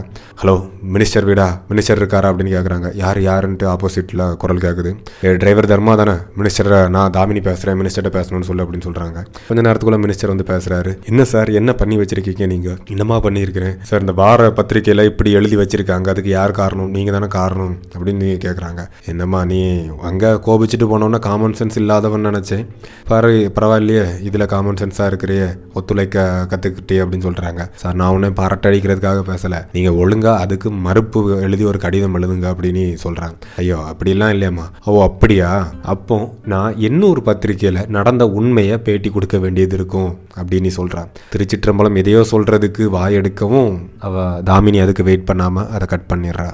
ஹலோ 0.43 0.55
மினிஸ்டர் 0.95 1.25
வீடா? 1.25 1.61
மினிஸ்டர் 1.71 2.01
இருக்காரா? 2.01 2.31
அப்படின்னு 2.31 2.55
கேட்குறாங்க 2.57 2.91
யார் 2.95 3.19
யாருன்ட்டு 3.19 3.67
ஆப்போசிட்டில் 3.75 4.37
குரல் 4.37 4.63
கேட்குது 4.67 4.93
டிரைவர் 5.39 5.71
தர்மா 5.73 5.97
தானே? 5.97 6.17
மினிஸ்டரை 6.39 6.89
நான் 6.89 7.11
தாமினி 7.11 7.43
பேசுகிறேன் 7.43 7.79
மினிஸ்டர்கிட்ட 7.81 8.13
பேசணும்னு 8.19 8.49
சொல்லு 8.51 8.65
அப்படின்னு 8.65 8.87
சொல்கிறாங்க 8.89 9.25
கொஞ்ச 9.49 9.61
நேரத்துக்குள்ள 9.69 9.99
மினிஸ்டர் 10.05 10.33
வந்து 10.33 10.49
பேசுகிறாரு 10.53 10.99
என்ன 11.05 11.25
சார் 11.25 11.51
என்ன 11.51 11.73
பண்ணி 11.73 11.97
வச்சிருக்கீங்க 11.97 12.47
நீங்கள் 12.47 12.79
என்னமா 12.91 13.17
பண்ணியிருக்கிறேன்? 13.23 13.77
சார் 13.83 14.01
இந்த 14.01 14.13
வார 14.13 14.51
பத்திரிக்கையில் 14.51 15.05
இப்படி 15.05 15.33
எழுதி 15.33 15.57
வச்சிருக்காங்க. 15.57 16.09
அதுக்கு 16.09 16.31
யார் 16.31 16.51
காரணம்? 16.51 16.91
நீங்கள் 16.91 17.13
தானே 17.13 17.27
காரணம்? 17.27 17.77
அப்படின்னு 17.95 18.13
நீ 18.13 18.33
கேட்குறாங்க 18.47 18.87
என்னம்மா 19.07 19.45
நீ 19.45 19.87
அங்கே 20.01 20.27
கோபிச்சுட்டு 20.27 20.87
போனோன்னா 20.93 21.19
காமன் 21.19 21.55
சென்ஸ் 21.59 21.77
இல்லாதவன் 21.77 22.27
நினச்சேன். 22.27 22.67
பாரு 23.09 23.31
பரவாயில்லையே 23.57 24.05
இதில் 24.27 24.45
காமன் 24.53 24.79
சென்ஸாக 24.81 25.09
இருக்கிறையே 25.11 25.47
ஒத்துழைக்க 25.79 26.23
கற்றுக்கிட்டே 26.51 26.97
அப்படின்னு 27.03 27.27
சொல்கிறாங்க 27.27 27.63
சார் 27.81 27.99
நான் 28.01 28.13
ஒன்றும் 28.15 28.37
பாராட்டடிக்கிறதுக்காக 28.39 29.23
பேசலை. 29.31 29.59
நீங்கள் 29.73 29.97
ஒழுங்காக 30.03 30.43
அதுக்கு 30.45 30.71
மறுப்பு 30.87 31.21
எழுதி 31.47 31.65
ஒரு 31.65 31.79
கடிதம் 31.79 32.17
எழுதுங்க 32.19 32.47
அப்படின்னு 32.53 32.85
சொல்கிறாங்க 33.05 33.37
ஐயோ 33.63 33.79
அப்படிலாம் 33.91 34.33
இல்லையாம்மா. 34.37 34.67
ஓ 34.91 34.95
அப்படியா? 35.09 35.51
அப்போ 35.95 36.19
நான் 36.53 36.79
இன்னொரு 36.89 37.23
பத்திரிக்கையில் 37.29 37.81
நடந்த 37.99 38.27
உண்மையை 38.41 38.79
பேட்டி 38.89 39.11
கொடுக்க 39.11 39.39
வேண்டியது 39.39 39.77
இருக்கும் 39.81 40.11
அப்படின்னு 40.41 40.73
சொல்கிறான் 40.81 41.11
திருச்சிற்றம்பலம் 41.35 42.01
எதையோ 42.03 42.23
சொல்கிறதுக்கு 42.35 42.85
வாய் 42.99 43.19
எடுக்கவும் 43.21 43.75
அவள் 44.09 44.43
தாமினி 44.51 44.81
அதுக்கு 44.87 45.09
வெயிட் 45.11 45.29
பண்ணாமல் 45.33 45.69
அதை 45.69 45.89
கட் 45.95 46.11
பண்ணிடுறா. 46.13 46.49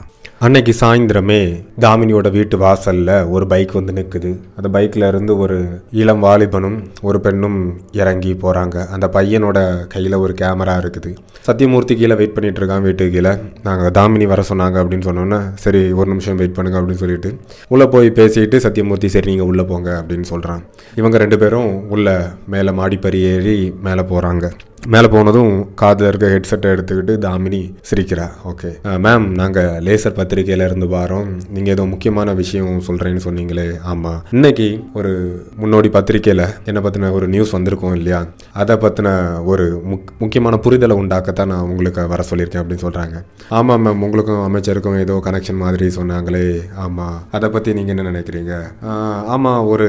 அன்னைக்கு 0.47 0.73
சாயந்தரமே 0.80 1.38
தாமினியோட 1.85 2.28
வீட்டு 2.37 2.56
வாசல்ல 2.59 3.11
ஒரு 3.30 3.47
பைக் 3.47 3.73
வந்து 3.78 3.92
நிற்குது 3.97 4.30
அந்த 4.59 4.68
பைக்ல 4.76 5.09
இருந்து 5.12 5.32
ஒரு 5.38 5.56
இளம் 6.02 6.23
வாலிபனும் 6.25 6.78
ஒரு 7.09 7.18
பெண்ணும் 7.20 7.59
இறங்கி 8.00 8.32
போறாங்க. 8.44 8.76
அந்த 8.94 9.06
பையனோட 9.16 9.59
கையில 9.94 10.20
ஒரு 10.25 10.35
கேமரா 10.40 10.76
இருக்குது. 10.82 11.11
சத்தியமூர்த்தி 11.49 11.97
கீழே 11.97 12.16
வெயிட் 12.20 12.35
பண்ணிட்டு 12.37 12.62
இருக்கான் 12.62 12.87
வீட்டுக்கு 12.87 13.14
கீழே. 13.16 13.32
நாங்கள் 13.66 13.94
தாமினி 13.99 14.28
வர 14.32 14.44
சொன்னாங்க 14.50 14.78
அப்படின்னு 14.82 15.09
சொன்னோன்னே 15.11 15.40
சரி 15.64 15.82
ஒரு 16.00 16.11
நிமிஷம் 16.12 16.40
வெயிட் 16.40 16.56
பண்ணுங்க 16.59 16.80
அப்படின்னு 16.80 17.02
சொல்லிட்டு 17.04 17.32
உள்ளே 17.75 17.88
போய் 17.97 18.11
பேசிட்டு 18.20 18.62
சத்தியமூர்த்தி 18.66 19.11
சரி 19.16 19.30
நீங்கள் 19.32 19.50
உள்ளே 19.52 19.66
போங்க 19.73 19.90
அப்படின்னு 20.00 20.28
சொல்கிறான் 20.32 20.64
இவங்க 21.02 21.18
ரெண்டு 21.25 21.40
பேரும் 21.44 21.70
உள்ள 21.97 22.16
மேலே 22.56 22.75
மாடிப்பறி 22.80 23.23
ஏறி 23.35 23.59
மேலே 23.88 24.04
போகிறாங்க 24.14 24.47
மேலே 24.93 25.09
போனதும் 25.13 25.51
காதில் 25.81 26.07
இருக்க 26.09 26.27
ஹெட்செட்டை 26.35 26.69
எடுத்துக்கிட்டு 26.75 27.15
தாமினி 27.25 27.61
சிரிக்கிறா. 27.89 28.27
ஓகே 28.51 28.69
மேம் 29.05 29.27
uh, 29.27 29.35
நாங்கள் 29.41 29.75
லேசர் 29.87 30.15
பத்திரிகையிலேருந்து 30.19 30.87
வாரோம். 30.95 31.29
நீங்கள் 31.55 31.73
ஏதோ 31.75 31.85
முக்கியமான 31.91 32.33
விஷயம் 32.39 32.79
சொல்கிறேன்னு 32.87 33.23
சொன்னீங்களே. 33.27 33.67
ஆமாம் 33.93 34.21
இன்னைக்கு 34.37 34.69
ஒரு 34.99 35.13
முன்னோடி 35.63 35.89
பத்திரிக்கையில் 35.97 36.45
என்னை 36.69 36.83
பற்றின 36.87 37.11
ஒரு 37.17 37.29
நியூஸ் 37.35 37.55
வந்திருக்கோம் 37.57 37.97
இல்லையா? 37.99 38.21
அதை 38.63 38.77
பற்றின 38.85 39.09
ஒரு 39.53 39.67
முக் 39.91 40.15
முக்கியமான 40.23 40.61
புரிதலை 40.67 40.97
உண்டாக்கத்தான் 41.03 41.53
நான் 41.53 41.69
உங்களுக்கு 41.73 42.07
வர 42.15 42.25
சொல்லியிருக்கேன் 42.31 42.63
அப்படின்னு 42.63 42.87
சொல்கிறாங்க 42.87 43.23
ஆமாம் 43.61 43.85
மேம் 43.87 44.03
உங்களுக்கும் 44.09 44.43
அமைச்சருக்கும் 44.49 44.99
ஏதோ 45.05 45.17
கனெக்ஷன் 45.29 45.63
மாதிரி 45.65 45.89
சொன்னாங்களே. 45.99 46.47
ஆமாம் 46.87 47.19
அதை 47.39 47.51
பற்றி 47.57 47.77
நீங்கள் 47.81 47.97
என்ன 47.97 48.09
நினைக்கிறீங்க? 48.11 48.55
Uh, 48.89 49.21
ஆமாம் 49.37 49.63
ஒரு 49.75 49.89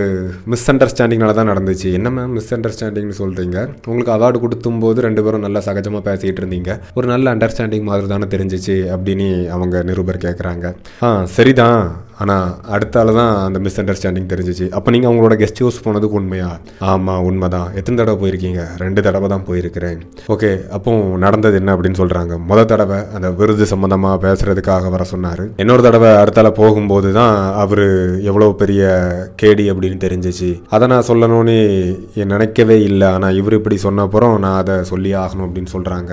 மிஸ் 0.53 0.69
அண்டர்ஸ்டாண்டிங்னால 0.73 1.37
தான் 1.39 1.51
நடந்துச்சு. 1.53 1.89
என்ன 1.99 2.09
மேம் 2.19 2.35
மிஸ் 2.39 2.53
அண்டர்ஸ்டாண்டிங்னு 2.59 3.19
சொல்கிறீங்க 3.23 3.57
உங்களுக்கு 3.87 4.15
அவார்டு 4.19 4.45
கொடுத்தும் 4.45 4.79
போது 4.85 5.01
ரெண்டு 5.01 5.23
பேரும் 5.23 5.45
நல்லா 5.45 5.61
சகஜமாக 5.65 6.03
பேசிகிட்டு 6.09 6.41
இருந்தீங்க. 6.43 6.71
ஒரு 6.93 7.07
நல்ல 7.07 7.35
அண்டர்ஸ்டாண்டிங் 7.35 7.89
மாதிரி 7.89 8.07
தானே 8.13 8.29
தெரிஞ்சிச்சு 8.35 8.77
அப்படின்னு 8.95 9.27
அவங்க 9.57 9.83
நிருபர் 9.89 10.23
கேட்குறாங்க 10.27 10.75
ஆ 11.07 11.11
சரிதான். 11.37 11.81
ஆனால் 12.21 12.47
அடுத்தால 12.75 13.13
தான் 13.19 13.31
அந்த 13.47 13.57
மிஸ் 13.65 13.79
அண்டர்ஸ்டாண்டிங் 13.81 14.29
தெரிஞ்சிச்சு. 14.31 14.65
அப்போ 14.77 14.89
நீங்கள் 14.95 15.09
அவங்களோட 15.11 15.35
கெஸ்ட் 15.41 15.61
ஹவுஸ் 15.63 15.79
போனதுக்கு 15.85 16.17
உண்மையா? 16.21 16.49
ஆமாம் 16.91 17.23
உண்மை 17.27 17.47
தான் 17.55 17.69
எத்தனை 17.79 17.95
தடவை 17.99 18.17
போயிருக்கீங்க? 18.23 18.63
ரெண்டு 18.83 18.99
தடவை 19.07 19.27
தான் 19.33 19.45
போயிருக்கிறேன். 19.49 19.99
ஓகே 20.35 20.51
அப்போ 20.77 20.91
நடந்தது 21.25 21.57
என்ன 21.61 21.75
அப்படின்னு 21.75 21.99
சொல்கிறாங்க 22.01 22.33
முத 22.49 22.65
தடவை 22.71 22.99
அந்த 23.17 23.29
விருது 23.39 23.67
சம்மந்தமாக 23.73 24.17
பேசுகிறதுக்காக 24.25 24.91
வர 24.95 25.05
சொன்னார். 25.13 25.43
இன்னொரு 25.63 25.85
தடவை 25.87 26.11
அடுத்தால 26.23 26.51
போகும்போது 26.61 27.11
தான் 27.19 27.35
அவர் 27.63 27.85
எவ்வளோ 28.29 28.49
பெரிய 28.61 28.81
கேடி 29.43 29.65
அப்படின்னு 29.73 29.99
தெரிஞ்சிச்சு. 30.05 30.51
அதை 30.75 30.85
நான் 30.93 31.07
சொல்லணும்னு 31.09 31.57
என் 32.21 32.31
நினைக்கவே 32.35 32.77
இல்லை. 32.89 33.09
ஆனால் 33.15 33.37
இவர் 33.39 33.57
இப்படி 33.59 33.79
சொன்ன 33.85 34.05
அப்புறம் 34.07 34.35
நான் 34.45 34.59
அதை 34.61 34.77
சொல்லி 34.91 35.13
ஆகணும் 35.23 35.47
அப்படின்னு 35.47 35.73
சொல்கிறாங்க 35.75 36.11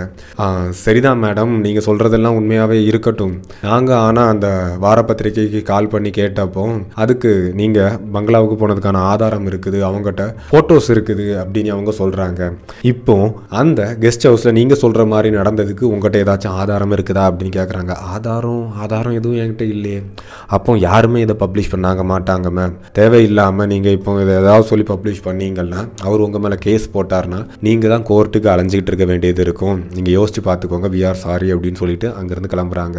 சரிதான் 0.85 1.23
மேடம். 1.27 1.53
நீங்கள் 1.67 1.87
சொல்கிறதெல்லாம் 1.89 2.39
உண்மையாகவே 2.41 2.79
இருக்கட்டும். 2.91 3.35
நாங்கள் 3.69 4.01
ஆனால் 4.07 4.31
அந்த 4.35 4.49
வாரப்பத்திரிகைக்கு 4.85 5.63
கால் 5.71 5.91
பண்ணி 5.93 5.97
பண்ணி 5.99 6.13
கேட்டப்போ 6.21 6.67
அதுக்கு 7.05 7.33
நீங்கள் 7.63 7.95
பங்களாவுக்கு 8.17 8.59
போனதுக்கான 8.63 9.05
ஆதாரம் 9.13 9.49
இருக்குது 9.53 9.79
அவங்ககிட்ட 9.91 10.25
ஃபோட்டோஸ் 10.51 10.91
இருக்குது 10.97 11.29
அப்படின்னு 11.43 11.75
அவங்க 11.77 11.95
சொல்கிறாங்க 12.01 12.51
இப்போ 12.93 13.15
அந்த 13.61 13.81
கெஸ்ட் 14.03 14.27
ஹவுஸில் 14.31 14.57
நீங்கள் 14.61 14.83
சொல்கிற 14.83 15.03
மாதிரி 15.13 15.29
நடந்ததுக்கு 15.39 15.85
உங்கள்கிட்ட 15.93 16.23
ஏதாச்சும் 16.25 16.57
ஆதாரம் 16.63 16.95
இருக்குதா 16.97 17.25
அப்படின்னு 17.31 17.55
கேட்குறாங்க 17.59 17.93
ஆதாரம் 18.15 18.65
ஆதாரம் 18.85 19.17
எதுவும் 19.19 19.41
என்கிட்ட 19.43 19.65
இல்லையே. 19.75 20.01
அப்போ 20.57 20.77
யாருமே 20.87 21.19
இதை 21.27 21.35
பப்ளிஷ் 21.43 21.71
பண்ணாங்க 21.73 22.03
மாட்டாங்க 22.13 22.51
மேம் 22.59 22.75
தேவையில்லாமல் 22.99 23.69
நீங்கள் 23.73 23.95
இப்போ 23.97 24.17
இதை 24.25 24.35
ஏதாவது 24.43 24.67
சொல்லி 24.71 24.85
பப்ளிஷ் 24.93 25.23
பண்ணீங்கன்னா 25.27 25.81
அவர் 26.07 26.25
உங்கள் 26.27 26.43
மேலே 26.45 26.59
கேஸ் 26.67 26.87
போட்டார்னா 26.95 27.41
நீங்கள் 27.67 27.93
தான் 27.95 28.07
கோர்ட்டுக்கு 28.11 28.51
அலைஞ்சிக்கிட்டு 28.55 28.93
இருக்க 28.93 29.07
வேண்டியது 29.13 29.43
இருக்கும். 29.47 29.79
நீங்கள் 29.97 30.15
யோசிச்சு 30.19 30.43
பார்த்துக்கோங்க. 30.49 30.89
வி 30.95 31.01
ஆர் 31.09 31.21
சாரி 31.25 31.49
அப்படின்னு 31.55 31.81
சொல்லிட்டு 31.83 32.09
அங்கேருந்து 32.19 32.53
கிளம்புறாங்க. 32.55 32.99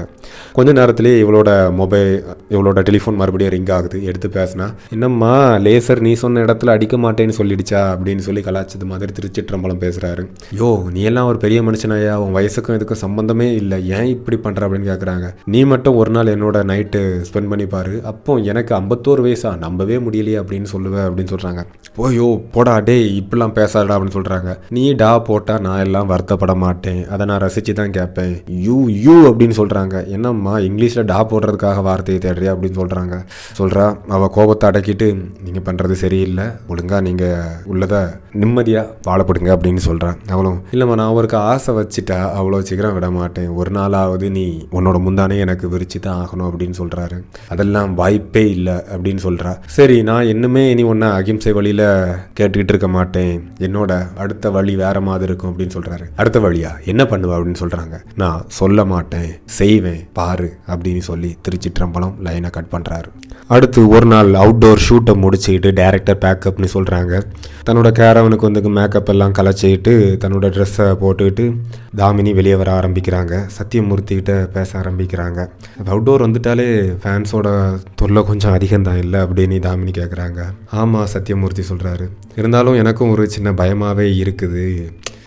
கொஞ்ச 0.58 0.70
நேரத்திலேயே 0.80 1.18
இவளோட 1.24 1.50
மொபைல் 1.82 2.12
இவளோட 2.56 2.80
டெலிஃபோன் 2.90 3.20
மறுபடியும் 3.22 3.54
ரிங் 3.56 3.74
ஆகுது. 3.78 3.98
எடுத்து 4.10 4.28
பேசினா 4.40 4.70
என்னம்மா 4.96 5.34
லேசர் 5.68 6.04
நீ 6.08 6.14
சொன்ன 6.24 6.46
இடத்துல 6.46 6.76
அடிக்க 6.76 6.98
மாட்டேன்னு 7.06 7.38
சொல்லிடுச்சா? 7.40 7.82
அப்படின்னு 7.96 8.26
சொல்லி 8.28 8.44
கலாச்சது 8.50 8.86
மாதிரி 8.92 9.14
திருச்சிற்றம்பலம் 9.18 9.82
பேசுகிறாரு 9.86 10.24
யோ 10.60 10.70
நீ 10.96 11.02
எல்லாம் 11.10 11.28
ஒரு 11.32 11.40
பெரிய 11.46 11.60
மனுஷனாயா 11.68 12.16
உன் 12.24 12.36
வயசுக்கும் 12.38 12.78
இதுக்கும் 12.78 13.02
சம்மந்தமே 13.06 13.48
இல்லை. 13.62 13.78
ஏன் 13.98 14.10
இப்படி 14.16 14.38
பண்ணுற 14.44 14.66
அப்படின்னு 14.66 14.90
கேட்குறாங்க 14.92 15.28
நீ 15.54 15.62
மட்டும் 15.72 15.98
ஒரு 16.02 16.12
நாள் 16.16 16.34
என்னோட 16.36 16.58
நைட்டு 16.72 17.02
ஸ்பெண்ட் 17.30 17.52
பண்ணி 17.52 17.66
பாரு. 17.74 17.94
அப்போ 18.12 18.36
எனக்கு 18.52 18.72
ஐம்பத்தோரு 18.80 19.24
வயசா? 19.28 19.52
நம்பவே 19.66 19.98
முடியலையே 20.06 20.38
அப்படின்னு 20.42 20.70
சொல்லுவேன் 20.74 21.06
அப்படின்னு 21.08 21.34
சொல்கிறாங்க 21.34 21.64
ஓயோ 22.04 22.28
போடா 22.56 22.76
டேய் 22.88 23.08
இப்படிலாம் 23.20 23.56
பேசாடா 23.60 23.96
அப்படின்னு 23.96 24.18
சொல்கிறாங்க 24.18 24.50
நீ 24.78 24.84
டா 25.02 25.12
போட்டால் 25.30 25.64
நான் 25.66 25.84
எல்லாம் 25.86 26.10
வருத்தப்பட 26.12 26.54
மாட்டேன். 26.64 27.02
அதை 27.14 27.24
நான் 27.32 27.44
ரசித்து 27.46 27.74
தான் 27.80 27.96
கேட்பேன் 27.98 28.36
யூ 28.68 28.78
யூ 29.06 29.16
அப்படின்னு 29.30 29.58
சொல்கிறாங்க 29.62 29.96
என்னம்மா 30.16 30.54
இங்கிலீஷில் 30.68 31.08
டா 31.12 31.20
போடுறதுக்காக 31.32 31.84
வார்த்தையை 31.88 32.20
தேடுறியா? 32.26 32.54
அப்படின்னு 32.56 32.69
அப்படின்னு 32.70 32.80
சொல்கிறாங்க 32.80 33.16
சொல்கிறா 33.60 33.86
அவள் 34.16 34.34
கோபத்தை 34.36 34.66
அடக்கிட்டு 34.70 35.08
நீங்கள் 35.46 35.66
பண்ணுறது 35.68 35.96
சரியில்லை. 36.04 36.46
ஒழுங்காக 36.72 37.02
நீங்கள் 37.08 37.56
உள்ளதை 37.72 38.02
நிம்மதியாக 38.42 38.94
வாழப்படுங்க 39.08 39.50
அப்படின்னு 39.56 39.82
சொல்கிறான் 39.88 40.18
அவளும் 40.34 40.60
இல்லைம்மா 40.74 40.96
நான் 41.00 41.12
அவருக்கு 41.14 41.38
ஆசை 41.52 41.74
வச்சுட்டா 41.80 42.18
அவ்வளோ 42.40 42.60
சீக்கிரம் 42.70 42.96
விட 42.98 43.08
மாட்டேன். 43.18 43.50
ஒரு 43.60 43.72
நாளாவது 43.78 44.30
நீ 44.38 44.46
உன்னோட 44.78 44.98
முந்தானே 45.06 45.38
எனக்கு 45.46 45.66
விரிச்சு 45.74 46.00
தான் 46.08 46.20
ஆகணும் 46.24 46.48
அப்படின்னு 46.50 46.78
சொல்கிறாரு 46.82 47.18
அதெல்லாம் 47.54 47.94
வாய்ப்பே 48.02 48.46
இல்லை 48.58 48.76
அப்படின்னு 48.94 49.24
சொல்கிறா 49.28 49.54
சரி 49.78 49.98
நான் 50.10 50.30
இன்னுமே 50.34 50.64
இனி 50.74 50.84
ஒன்று 50.94 51.10
அகிம்சை 51.20 51.54
வழியில் 51.60 51.86
கேட்டுக்கிட்டு 52.38 52.74
இருக்க 52.74 52.90
மாட்டேன். 52.98 53.34
என்னோட 53.68 53.92
அடுத்த 54.24 54.52
வழி 54.58 54.74
வேற 54.84 54.98
மாதிரி 55.10 55.28
இருக்கும் 55.30 55.52
அப்படின்னு 55.52 55.76
சொல்கிறாரு 55.78 56.06
அடுத்த 56.22 56.38
வழியா? 56.46 56.72
என்ன 56.92 57.04
பண்ணுவா? 57.12 57.36
அப்படின்னு 57.38 57.62
சொல்கிறாங்க 57.64 57.96
நான் 58.22 58.46
சொல்ல 58.60 58.86
மாட்டேன். 58.94 59.30
செய்வேன். 59.60 60.02
பாரு 60.20 60.50
அப்படின்னு 60.72 61.04
சொல்லி 61.10 61.32
திருச்சிற்றம்பலம் 61.46 62.16
லைனை 62.26 62.50
கட் 62.60 62.74
பண்ணுறாரு 62.76 63.10
அடுத்து 63.56 63.82
ஒரு 63.96 64.08
நாள் 64.12 64.28
அவுட்டோர் 64.42 64.84
ஷூட்டை 64.88 65.14
முடிச்சுக்கிட்டு 65.22 65.70
டேரக்டர் 65.80 66.20
பேக்கப்னு 66.24 66.68
சொல்கிறாங்க 66.74 67.14
தன்னோட 67.68 67.90
கேரவனுக்கு 68.00 68.48
வந்து 68.48 68.62
மேக்கப் 68.78 69.10
எல்லாம் 69.14 69.36
கலைச்சிக்கிட்டு 69.40 69.94
தன்னோட 70.24 70.48
ட்ரெஸ்ஸை 70.56 70.88
போட்டுக்கிட்டு 71.02 71.46
தாமினி 72.02 72.32
வெளியே 72.40 72.56
வர 72.62 72.70
ஆரம்பிக்கிறாங்க. 72.80 73.34
சத்தியமூர்த்திக்கிட்ட 73.58 74.34
பேச 74.56 74.70
ஆரம்பிக்கிறாங்க. 74.82 75.40
அவுட்டோர் 75.92 76.26
வந்துட்டாலே 76.26 76.68
ஃபேன்ஸோட 77.04 77.48
தொல்லை 78.02 78.24
கொஞ்சம் 78.30 78.56
அதிகம்தான் 78.58 79.02
இல்லை 79.04 79.20
அப்படின்னு 79.26 79.60
தாமினி 79.68 79.94
கேட்குறாங்க 80.00 80.42
ஆமாம் 80.82 81.12
சத்தியமூர்த்தி 81.16 81.66
சொல்கிறாரு 81.72 82.08
இருந்தாலும் 82.40 82.80
எனக்கும் 82.84 83.14
ஒரு 83.16 83.24
சின்ன 83.36 83.54
பயமாகவே 83.62 84.08
இருக்குது. 84.24 84.66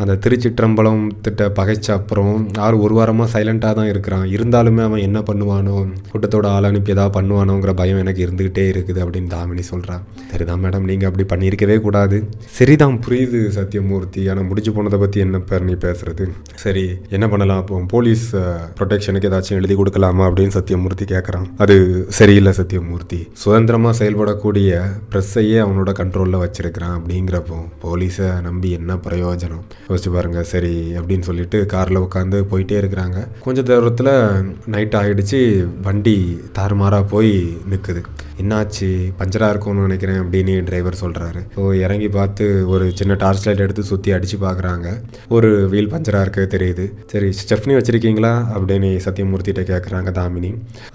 அந்த 0.03 0.15
திருச்சிற்றம்பலம் 0.23 1.03
திட்ட 1.25 1.43
பகைச்ச 1.59 1.89
அப்புறம் 1.97 2.37
யார் 2.57 2.77
ஒரு 2.85 2.95
வாரமாக 2.99 3.29
சைலண்ட்டாக 3.35 3.75
தான் 3.79 3.91
இருக்கிறான். 3.91 4.25
இருந்தாலுமே 4.37 4.83
அவன் 4.89 5.05
என்ன 5.09 5.19
பண்ணுவானோ 5.29 5.75
கூட்டத்தோட 6.12 6.47
ஆள் 6.55 6.69
அனுப்பி 6.71 6.95
ஏதாவது 6.95 7.15
பண்ணுவானோங்கிற 7.23 7.75
பயம் 7.83 8.02
எனக்கு 8.05 8.25
இருந்துக்கிட்டே 8.26 8.67
இருக்குது 8.75 9.00
அப்படின்னு 9.05 9.33
தாமினி 9.37 9.64
சொல்கிறான் 9.73 10.05
சரிதான் 10.33 10.62
மேடம் 10.64 10.87
நீங்கள் 10.91 11.09
அப்படி 11.09 11.25
பண்ணியிருக்கவே 11.31 11.76
கூடாது. 11.87 12.17
சரிதான் 12.59 12.97
புரியுது 13.07 13.41
சத்தியமூர்த்தி 13.57 14.23
ஆனால் 14.31 14.47
முடிஞ்சு 14.50 14.71
போனதை 14.76 14.99
பற்றி 15.02 15.19
என்ன 15.25 15.38
பேர் 15.49 15.67
நீ 15.69 15.75
பேசுறது? 15.87 16.25
சரி 16.62 16.85
என்ன 17.17 17.25
பண்ணலாம் 17.33 17.61
அப்போ? 17.62 17.79
போலீஸ் 17.95 18.25
ப்ரொடெக்ஷனுக்கு 18.79 19.29
ஏதாச்சும் 19.31 19.59
எழுதி 19.59 19.75
கொடுக்கலாமா 19.81 20.25
அப்படின்னு 20.29 20.55
சத்தியமூர்த்தி 20.57 21.07
கேட்குறான் 21.12 21.47
அது 21.64 21.76
சரியில்லை 22.19 22.52
சத்தியமூர்த்தி 22.61 23.21
சுதந்திரமாக 23.43 23.95
செயல்படக்கூடிய 24.00 24.81
ப்ரெஸ்ஸையே 25.12 25.59
அவனோட 25.64 25.91
கண்ட்ரோலில் 26.00 26.43
வச்சிருக்கிறான் 26.45 26.97
அப்படிங்கிறப்போ 26.99 27.59
போலீஸை 27.85 28.29
நம்பி 28.49 28.71
என்ன 28.79 28.99
பிரயோஜனம்? 29.07 29.62
யோசிச்சு 29.88 30.12
பாருங்க. 30.17 30.41
சரி 30.52 30.75
அப்படின்னு 30.99 31.29
சொல்லிட்டு 31.29 31.61
காரில் 31.75 32.02
உட்காந்து 32.07 32.41
போயிட்டே 32.52 32.76
இருக்கிறாங்க. 32.83 33.19
கொஞ்ச 33.47 33.62
தூரத்தில் 33.69 34.12
நைட் 34.75 34.97
ஆகிடுச்சு 35.00 35.41
வண்டி 35.87 36.17
தாறுமாறாக 36.59 37.05
போய் 37.12 37.33
நிற்குது 37.71 38.02
என்னாச்சு? 38.41 38.89
பஞ்சராக 39.21 39.53
இருக்கும்னு 39.53 39.87
நினைக்கிறேன் 39.87 40.21
அப்படின்னு 40.23 40.55
டிரைவர் 40.69 41.01
சொல்கிறாரு 41.03 41.41
ஸோ 41.57 41.62
இறங்கி 41.85 42.09
பார்த்து 42.17 42.45
ஒரு 42.75 42.85
சின்ன 42.99 43.17
டார்ச் 43.23 43.47
லைட் 43.47 43.62
எடுத்து 43.67 43.83
சுற்றி 43.91 44.12
அடித்து 44.17 44.37
பார்க்குறாங்க. 44.47 44.89
ஒரு 45.37 45.49
வீல் 45.73 45.91
பஞ்சராக 45.95 46.25
இருக்க 46.25 46.47
தெரியுது. 46.57 46.85
சரி 47.12 47.29
ஸ்டெஃப்னி 47.41 47.75
வச்சுருக்கீங்களா? 47.79 48.33
அப்படின்னு 48.57 48.91
சத்யமூர்த்திகிட்ட 49.07 49.65
கேட்குறாங்க 49.73 50.11
தாமினி. 50.19 50.51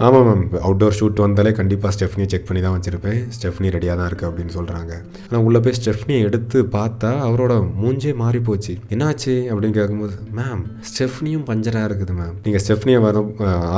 ஆமாம் 0.06 0.26
மேம் 0.28 0.44
அவுட்டோர் 0.66 0.96
ஷூட் 0.98 1.24
வந்தாலே 1.26 1.52
கண்டிப்பாக 1.60 1.92
ஸ்டெஃப்னி 1.96 2.26
செக் 2.32 2.46
பண்ணி 2.48 2.62
தான் 2.66 2.76
வச்சுருப்பேன். 2.76 3.20
ஸ்டெஃப்னி 3.36 3.70
ரெடியாக 3.76 3.96
தான் 4.00 4.08
இருக்குது 4.10 4.30
அப்படின்னு 4.30 4.54
சொல்கிறாங்க 4.58 4.92
ஆனால் 5.28 5.44
உள்ளே 5.48 5.62
போய் 5.66 5.76
ஸ்டெஃப்னியை 5.80 6.20
எடுத்து 6.28 6.58
பார்த்தா 6.76 7.12
அவரோட 7.28 7.54
மூஞ்சே 7.82 8.14
மாறி 8.22 8.42
போச்சு. 8.48 8.74
என்னாச்சு? 8.94 9.34
அப்படின்னு 9.52 9.78
கேட்கும்போது 9.78 10.16
மேம் 10.40 10.64
ஸ்டெஃப்னியும் 10.90 11.46
பஞ்சராக 11.50 11.88
இருக்குது 11.90 12.14
மேம் 12.20 12.34
நீங்கள் 12.46 12.64
ஸ்டெஃப்னியை 12.66 13.00
வரும் 13.06 13.30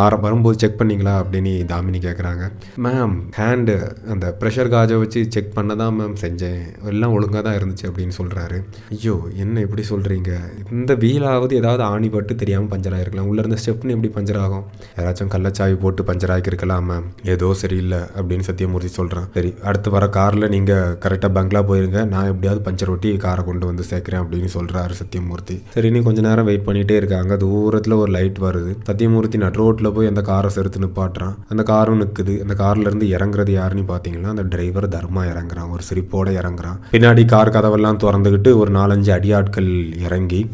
ஆர 0.05 0.13
வரும்போது 0.27 0.59
செக் 0.65 0.79
பண்ணீங்களா? 0.81 1.15
அப்படின்னு 1.23 1.55
தாமினி 1.73 2.01
கேட்குறாங்க 2.09 2.45
மேம் 2.87 3.17
ஹே 3.39 3.49
ஹேண்டு 3.51 3.75
அந்த 4.13 4.27
ப்ரெஷர் 4.41 4.69
காஜை 4.73 4.97
வச்சு 5.03 5.21
செக் 5.35 5.55
பண்ண 5.55 5.73
தான் 5.81 5.95
மேம் 5.99 6.17
செஞ்சேன். 6.23 6.61
எல்லாம் 6.91 7.15
ஒழுங்காக 7.17 7.41
தான் 7.47 7.57
இருந்துச்சு 7.59 7.87
அப்படின்னு 7.89 8.15
சொல்கிறாரு 8.19 8.59
ஐயோ 8.95 9.15
என்ன 9.43 9.61
எப்படி 9.67 9.83
சொல்கிறீங்க 9.93 10.31
இந்த 10.77 10.93
வீலாவது 11.05 11.53
ஏதாவது 11.61 11.83
ஆணிப்பட்டு 11.93 12.35
தெரியாமல் 12.43 12.71
பஞ்சர் 12.73 12.95
ஆகிருக்கலாம் 12.97 13.29
உள்ளே 13.31 13.41
இருந்த 13.43 13.59
ஸ்டெப்னு 13.63 13.95
எப்படி 13.97 14.11
பஞ்சர் 14.17 14.39
ஆகும்? 14.45 14.65
யாராச்சும் 14.99 15.33
கள்ளச்சாவி 15.35 15.77
போட்டு 15.85 16.05
பஞ்சர் 16.11 16.33
ஆகிருக்கலாம் 16.35 16.87
மேம் 16.91 17.09
ஏதோ 17.35 17.49
சரியில்லை 17.63 18.01
அப்படின்னு 18.17 18.47
சத்தியமூர்த்தி 18.51 18.91
சொல்கிறான் 18.99 19.27
சரி 19.37 19.51
அடுத்து 19.71 19.91
வர 19.97 20.09
காரில் 20.19 20.49
நீங்கள் 20.55 20.95
கரெக்டாக 21.05 21.33
பங்களா 21.39 21.63
போயிருங்க. 21.71 22.01
நான் 22.13 22.31
எப்படியாவது 22.33 22.63
பஞ்சர் 22.69 22.93
ஒட்டி 22.95 23.13
காரை 23.27 23.45
கொண்டு 23.49 23.65
வந்து 23.71 23.87
சேர்க்குறேன் 23.91 24.23
அப்படின்னு 24.25 24.53
சொல்கிறாரு 24.57 24.95
சத்தியமூர்த்தி. 25.01 25.59
சரி 25.77 25.91
நீ 25.97 26.03
கொஞ்ச 26.09 26.21
நேரம் 26.29 26.49
வெயிட் 26.51 26.67
பண்ணிகிட்டே 26.69 26.99
இருக்காங்க. 27.01 27.33
தூரத்தில் 27.45 27.99
ஒரு 28.03 28.13
லைட் 28.19 28.41
வருது. 28.47 28.73
சத்தியமூர்த்தி 28.91 29.43
நட் 29.45 29.61
ரோட்டில் 29.63 29.93
போய் 29.99 30.13
அந்த 30.13 30.25
காரை 30.31 30.53
செலுத்து 30.59 30.85
நிப்பாட்டுறான். 30.87 31.37
அந்த 31.55 31.65
காரும் 31.75 32.01
நிற்குது 32.05 32.37
அந்த 32.47 32.57
கார்லேருந்து 32.63 32.89
இருந்து 32.91 33.13
இறங்குறது 33.41 33.51
யாருன்னு 33.51 33.95
பார்த்தீங்கன்னா 33.95 34.29
அந்த 34.29 34.43
டிரைவர் 34.43 34.89
தர்மா 34.89 35.23
இறங்குறான். 35.33 35.71
ஒரு 35.71 35.83
சிரிப்போட 35.91 36.35
இறங்குறான். 36.35 36.79
பின்னாடி 36.93 37.25
கார் 37.25 37.51
கதவெல்லாம் 37.51 38.01
திறந்துக்கிட்டு 38.05 38.57
ஒரு 38.57 38.73
நாலஞ்சு 38.73 39.11
அடியாட்கள் 39.17 40.01
இறங்கி 40.01 40.51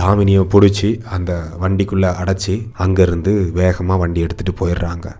தாமினியை 0.00 0.46
பிடிச்சி 0.54 1.00
அந்த 1.04 1.42
வண்டிக்குள்ளே 1.60 2.10
அடைச்சி 2.22 2.54
அங்கேருந்து 2.78 3.52
வேகமாக 3.52 4.00
வண்டி 4.00 4.24
எடுத்துகிட்டு 4.24 4.54
போயிடுறாங்க. 4.60 5.16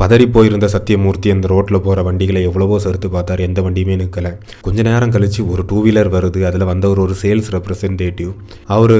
பதறி 0.00 0.26
போயிருந்த 0.34 0.66
சத்தியமூர்த்தி 0.72 1.28
அந்த 1.34 1.46
ரோட்டில் 1.52 1.76
போகிற 1.84 2.00
வண்டிகளை 2.08 2.40
எவ்வளவோ 2.48 2.76
சறுத்து 2.82 3.08
பார்த்தார். 3.14 3.40
எந்த 3.46 3.60
வண்டியுமே 3.64 3.94
நிற்கலை 4.00 4.30
கொஞ்ச 4.66 4.82
நேரம் 4.88 5.12
கழித்து 5.14 5.40
ஒரு 5.52 5.62
டூ 5.70 5.78
வீலர் 5.84 6.10
வருது. 6.14 6.40
அதில் 6.48 6.64
வந்தவர் 6.70 7.00
ஒரு 7.04 7.14
சேல்ஸ் 7.22 7.48
ரெப்ரசன்டேட்டிவ் 7.54 8.30
அவர் 8.74 8.94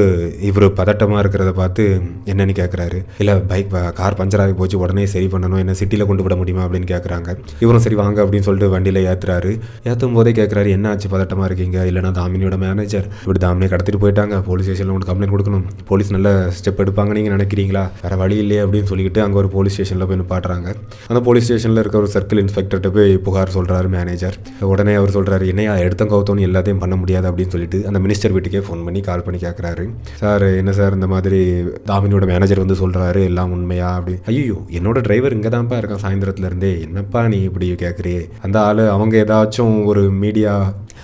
இவர் 0.48 0.66
பதட்டமாக 0.80 1.20
இருக்கிறத 1.24 1.50
பார்த்து 1.60 1.84
என்னன்னு 2.32 2.54
கேட்குறாரு 2.60 2.98
இல்லை 3.18 3.34
பைக் 3.52 3.70
கார் 4.00 4.16
பஞ்சர் 4.20 4.42
ஆகி 4.44 4.56
போச்சு. 4.60 4.78
உடனே 4.78 5.04
சரி 5.14 5.28
பண்ணணும். 5.34 5.62
என்ன 5.64 5.76
சிட்டியில் 5.80 6.06
கொண்டு 6.06 6.26
விட 6.26 6.36
முடியுமா? 6.40 6.64
அப்படின்னு 6.64 6.90
கேட்குறாங்க 6.94 7.36
இவரும் 7.60 7.84
சரி 7.86 7.98
வாங்க 8.02 8.18
அப்படின்னு 8.24 8.46
சொல்லிட்டு 8.48 8.72
வண்டியில் 8.74 9.00
ஏற்றுறாரு 9.12 9.52
ஏற்றும் 9.92 10.18
போதே 10.18 10.32
கேட்குறாரு 10.40 10.68
என்ன 10.78 10.88
ஆச்சு? 10.88 11.12
பதட்டமாக 11.14 11.48
இருக்கீங்க? 11.50 11.78
இல்லைனா 11.92 12.12
தாமினியோட 12.20 12.58
மேனேஜர் 12.66 13.08
இப்படி 13.20 13.40
தாமினியை 13.46 13.70
கடத்திட்டு 13.74 14.02
போயிட்டாங்க. 14.06 14.42
போலீஸ் 14.50 14.68
ஸ்டேஷனில் 14.70 14.92
உங்களுக்கு 14.92 15.14
கம்ப்ளைண்ட் 15.14 15.36
கொடுக்கணும். 15.36 15.64
போலீஸ் 15.92 16.12
நல்ல 16.18 16.34
ஸ்டெப் 16.58 16.82
எடுப்பாங்க 16.86 17.14
நீங்கள் 17.20 17.36
நினைக்கிறீங்களா? 17.38 17.86
வேறு 18.02 18.20
வழி 18.24 18.38
இல்லையே 18.44 18.62
அப்படின்னு 18.66 18.92
சொல்லிக்கிட்டு 18.94 19.22
அங்கே 19.28 19.40
ஒரு 19.44 19.50
போலீஸ் 19.56 19.76
ஸ்டேஷனில் 19.78 20.08
போய் 20.12 20.22
நிப்பாட்டுறாங்க. 20.22 20.76
அந்த 21.08 21.20
போலீஸ் 21.22 21.46
ஸ்டேஷனில் 21.46 21.80
இருக்க 21.80 21.98
ஒரு 21.98 22.10
சர்க்கிள் 22.12 22.40
இன்ஸ்பெக்டர்கிட்ட 22.40 22.90
போய் 22.94 23.12
புகார் 23.24 23.54
சொல்கிறாரு 23.54 23.88
மேனேஜர் 23.90 24.36
உடனே 24.68 24.94
அவர் 24.96 25.14
சொல்கிறாரு 25.14 25.46
என்னையா 25.48 25.74
எடுத்த 25.82 26.04
கவுத்தோன்னு 26.06 26.46
எல்லாத்தையும் 26.46 26.78
பண்ண 26.78 26.96
முடியாது 26.96 27.28
அப்படின்னு 27.30 27.54
சொல்லிட்டு 27.54 27.80
அந்த 27.86 28.00
மினிஸ்டர் 28.00 28.34
வீட்டுக்கே 28.34 28.62
ஃபோன் 28.66 28.84
பண்ணி 28.84 29.02
கால் 29.02 29.24
பண்ணி 29.24 29.40
கேட்குறாரு 29.40 29.84
சார் 30.16 30.44
என்ன 30.54 30.72
சார் 30.72 30.94
இந்த 30.94 31.08
மாதிரி 31.08 31.40
தாமினியோட 31.88 32.26
மேனேஜர் 32.26 32.58
வந்து 32.58 32.78
சொல்கிறாரு 32.78 33.22
எல்லாம் 33.24 33.52
உண்மையா? 33.52 33.90
அப்படி. 33.98 34.16
ஐயோ 34.30 34.58
என்னோட 34.72 34.98
டிரைவர் 35.02 35.34
இங்கே 35.34 35.50
தான்ப்பா 35.50 35.78
இருக்கான் 35.78 36.02
சாயந்தரத்துலேருந்தே 36.02 36.72
என்னப்பா 36.80 37.22
நீ 37.28 37.40
இப்படி 37.42 37.68
கேட்குறியே 37.78 38.22
அந்த 38.42 38.58
ஆள் 38.62 38.82
அவங்க 38.88 39.16
ஏதாச்சும் 39.22 39.76
ஒரு 39.86 40.04
மீடியா 40.20 40.54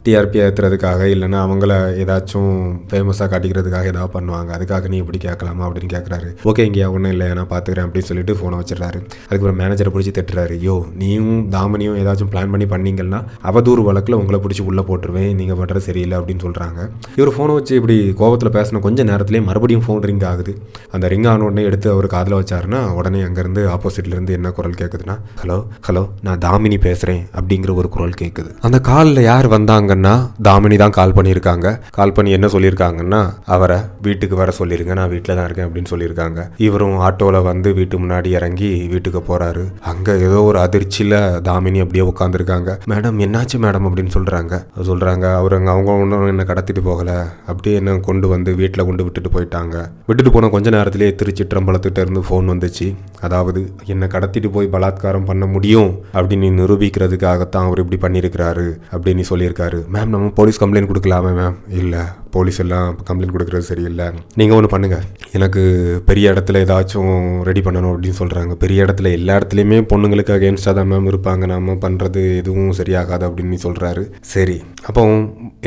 டிஆர்பி 0.07 0.39
ஏற்றுறதுக்காக 0.45 1.03
இல்லைன்னா 1.13 1.39
அவங்கள 1.47 1.73
ஏதாச்சும் 2.03 2.51
ஃபேமஸாக 2.89 3.27
காட்டிக்கிறதுக்காக 3.33 3.87
ஏதாவது 3.93 4.13
பண்ணுவாங்க. 4.17 4.51
அதுக்காக 4.57 4.89
நீ 4.93 4.97
இப்படி 5.03 5.19
கேட்கலாமா 5.25 5.63
அப்படின்னு 5.67 5.91
கேட்குறாரு 5.95 6.29
ஓகே 6.51 6.65
இங்கேயா 6.69 6.89
ஒன்றும் 6.95 7.13
இல்லை 7.15 7.27
நான் 7.39 7.49
பார்த்துக்கிறேன் 7.53 7.87
அப்படின்னு 7.87 8.09
சொல்லிட்டு 8.11 8.35
ஃபோனை 8.39 8.57
வச்சிடுறாரு. 8.61 8.99
அதுக்கப்புறம் 9.29 9.59
மேனேஜரை 9.61 9.93
பிடிச்சி 9.95 10.13
திட்டுறாரு. 10.19 10.57
யோ 10.67 10.75
நீயும் 11.03 11.31
தாமனியும் 11.55 11.97
ஏதாச்சும் 12.03 12.31
பிளான் 12.35 12.53
பண்ணி 12.55 12.69
பண்ணீங்கன்னா 12.73 13.21
அவதூறு 13.51 13.85
வழக்கில் 13.89 14.19
உங்களை 14.21 14.41
பிடிச்சி 14.47 14.65
உள்ளே 14.71 14.85
போட்டுருவேன். 14.91 15.31
நீங்கள் 15.41 15.59
பண்ணுறது 15.61 15.85
சரியில்லை 15.89 16.19
அப்படின்னு 16.21 16.45
சொல்கிறாங்க 16.47 16.81
இவர் 17.19 17.33
ஃபோனை 17.37 17.55
வச்சு 17.59 17.75
இப்படி 17.81 17.97
கோபத்தில் 18.21 18.55
பேசின 18.59 18.83
கொஞ்சம் 18.89 19.09
நேரத்துலேயே 19.13 19.45
மறுபடியும் 19.49 19.85
ஃபோன் 19.87 20.05
ரிங் 20.11 20.27
ஆகுது. 20.33 20.55
அந்த 20.95 21.13
ரிங் 21.15 21.29
ஆன 21.33 21.45
உடனே 21.49 21.65
எடுத்து 21.71 21.91
அவர் 21.95 22.11
காதில் 22.17 22.39
வச்சாருன்னா 22.41 22.83
உடனே 22.99 23.23
அங்கேருந்து 23.29 23.65
ஆப்போசிட்லேருந்து 23.77 24.37
என்ன 24.41 24.55
குரல் 24.59 24.79
கேட்குதுன்னா 24.83 25.19
ஹலோ 25.43 25.59
ஹலோ 25.89 26.05
நான் 26.29 26.45
தாமினி 26.47 26.81
பேசுகிறேன் 26.89 27.25
அப்படிங்கிற 27.39 27.75
ஒரு 27.81 27.91
குரல் 27.97 28.21
கேட்குது 28.23 28.53
அந்த 28.69 28.81
காலில் 28.91 29.25
யார் 29.31 29.53
வந்தாங்க? 29.57 29.93
வந்தாங்கன்னா 29.95 30.15
தாமினி 30.47 30.77
தான் 30.83 30.95
கால் 30.99 31.15
பண்ணியிருக்காங்க. 31.17 31.67
கால் 31.97 32.15
பண்ணி 32.17 32.31
என்ன 32.37 32.47
சொல்லியிருக்காங்கன்னா 32.55 33.21
அவரை 33.55 33.79
வீட்டுக்கு 34.07 34.37
வர 34.41 34.51
சொல்லிருங்க 34.59 34.93
நான் 34.99 35.13
வீட்டில் 35.15 35.37
தான் 35.39 35.47
இருக்கேன் 35.49 35.67
அப்படின்னு 35.69 35.91
சொல்லியிருக்காங்க. 35.93 36.41
இவரும் 36.67 36.97
ஆட்டோவில் 37.07 37.47
வந்து 37.51 37.69
வீட்டு 37.79 37.97
முன்னாடி 38.03 38.29
இறங்கி 38.39 38.71
வீட்டுக்கு 38.93 39.21
போகிறாரு 39.31 39.65
அங்கே 39.91 40.15
ஏதோ 40.27 40.39
ஒரு 40.51 40.59
அதிர்ச்சியில் 40.67 41.19
தாமினி 41.49 41.83
அப்படியே 41.85 42.05
உட்காந்துருக்காங்க 42.13 42.79
மேடம் 42.93 43.21
என்னாச்சு 43.27 43.59
மேடம்? 43.67 43.87
அப்படின்னு 43.89 44.15
சொல்கிறாங்க 44.17 44.55
சொல்கிறாங்க 44.91 45.27
அவர் 45.41 45.57
அங்கே 45.59 45.71
அவங்க 45.75 45.91
ஒன்றும் 46.03 46.31
என்ன 46.33 46.45
கடத்திட்டு 46.51 46.83
போகலை. 46.89 47.17
அப்படியே 47.51 47.75
என்ன 47.81 47.97
கொண்டு 48.09 48.27
வந்து 48.35 48.51
வீட்டில் 48.61 48.87
கொண்டு 48.89 49.05
விட்டுட்டு 49.07 49.31
போயிட்டாங்க. 49.37 49.77
விட்டுட்டு 50.09 50.33
போன 50.37 50.51
கொஞ்ச 50.55 50.69
நேரத்திலேயே 50.77 51.11
திருச்சி 51.21 51.45
ட்ரம்பலத்துக்கிட்ட 51.53 52.05
இருந்து 52.07 52.23
ஃபோன் 52.29 52.51
வந்துச்சு. 52.53 52.89
அதாவது 53.27 53.61
என்னை 53.93 54.07
கடத்திட்டு 54.15 54.49
போய் 54.57 54.73
பலாத்காரம் 54.75 55.29
பண்ண 55.31 55.45
முடியும் 55.55 55.91
அப்படின்னு 56.17 56.51
நிரூபிக்கிறதுக்காகத்தான் 56.61 57.69
அவர் 57.69 57.83
இப்படி 57.85 58.01
பண்ணியிருக்கிறாரு 58.05 58.67
அப்படின்னு 58.95 59.25
சொல்லியிருக்காரு. 59.31 59.81
மேம் 59.93 60.13
நம்ம 60.15 60.29
போலீஸ் 60.39 60.61
கம்ப்ளைண்ட் 60.63 60.91
கொடுக்கலாமே 60.91 61.33
மேம் 61.41 61.57
இல்லை. 61.81 62.03
போலீஸ் 62.37 62.61
எல்லாம் 62.65 62.89
கம்ப்ளைண்ட் 63.09 63.35
கொடுக்குறது 63.37 63.67
சரியில்லை. 63.71 64.07
நீங்கள் 64.41 64.57
ஒன்று 64.59 64.73
பண்ணுங்கள் 64.75 65.05
எனக்கு 65.39 65.63
பெரிய 66.09 66.33
இடத்துல 66.33 66.63
ஏதாச்சும் 66.65 67.13
ரெடி 67.49 67.63
பண்ணணும் 67.67 67.93
அப்படின்னு 67.93 68.19
சொல்கிறாங்க 68.23 68.53
பெரிய 68.65 68.85
இடத்துல 68.87 69.11
எல்லா 69.19 69.37
இடத்துலையுமே 69.39 69.79
பொண்ணுங்களுக்கு 69.93 70.35
அகேன்ஸ்டாக 70.37 70.75
தான் 70.79 70.89
மேம் 70.93 71.09
இருப்பாங்க. 71.13 71.43
நம்ம 71.55 71.77
பண்ணுறது 71.85 72.23
எதுவும் 72.41 72.73
சரியாகாது 72.81 73.27
அப்படின்னு 73.29 73.59
சொல்கிறாரு 73.67 74.05
சரி. 74.35 74.57
அப்போ 74.89 75.03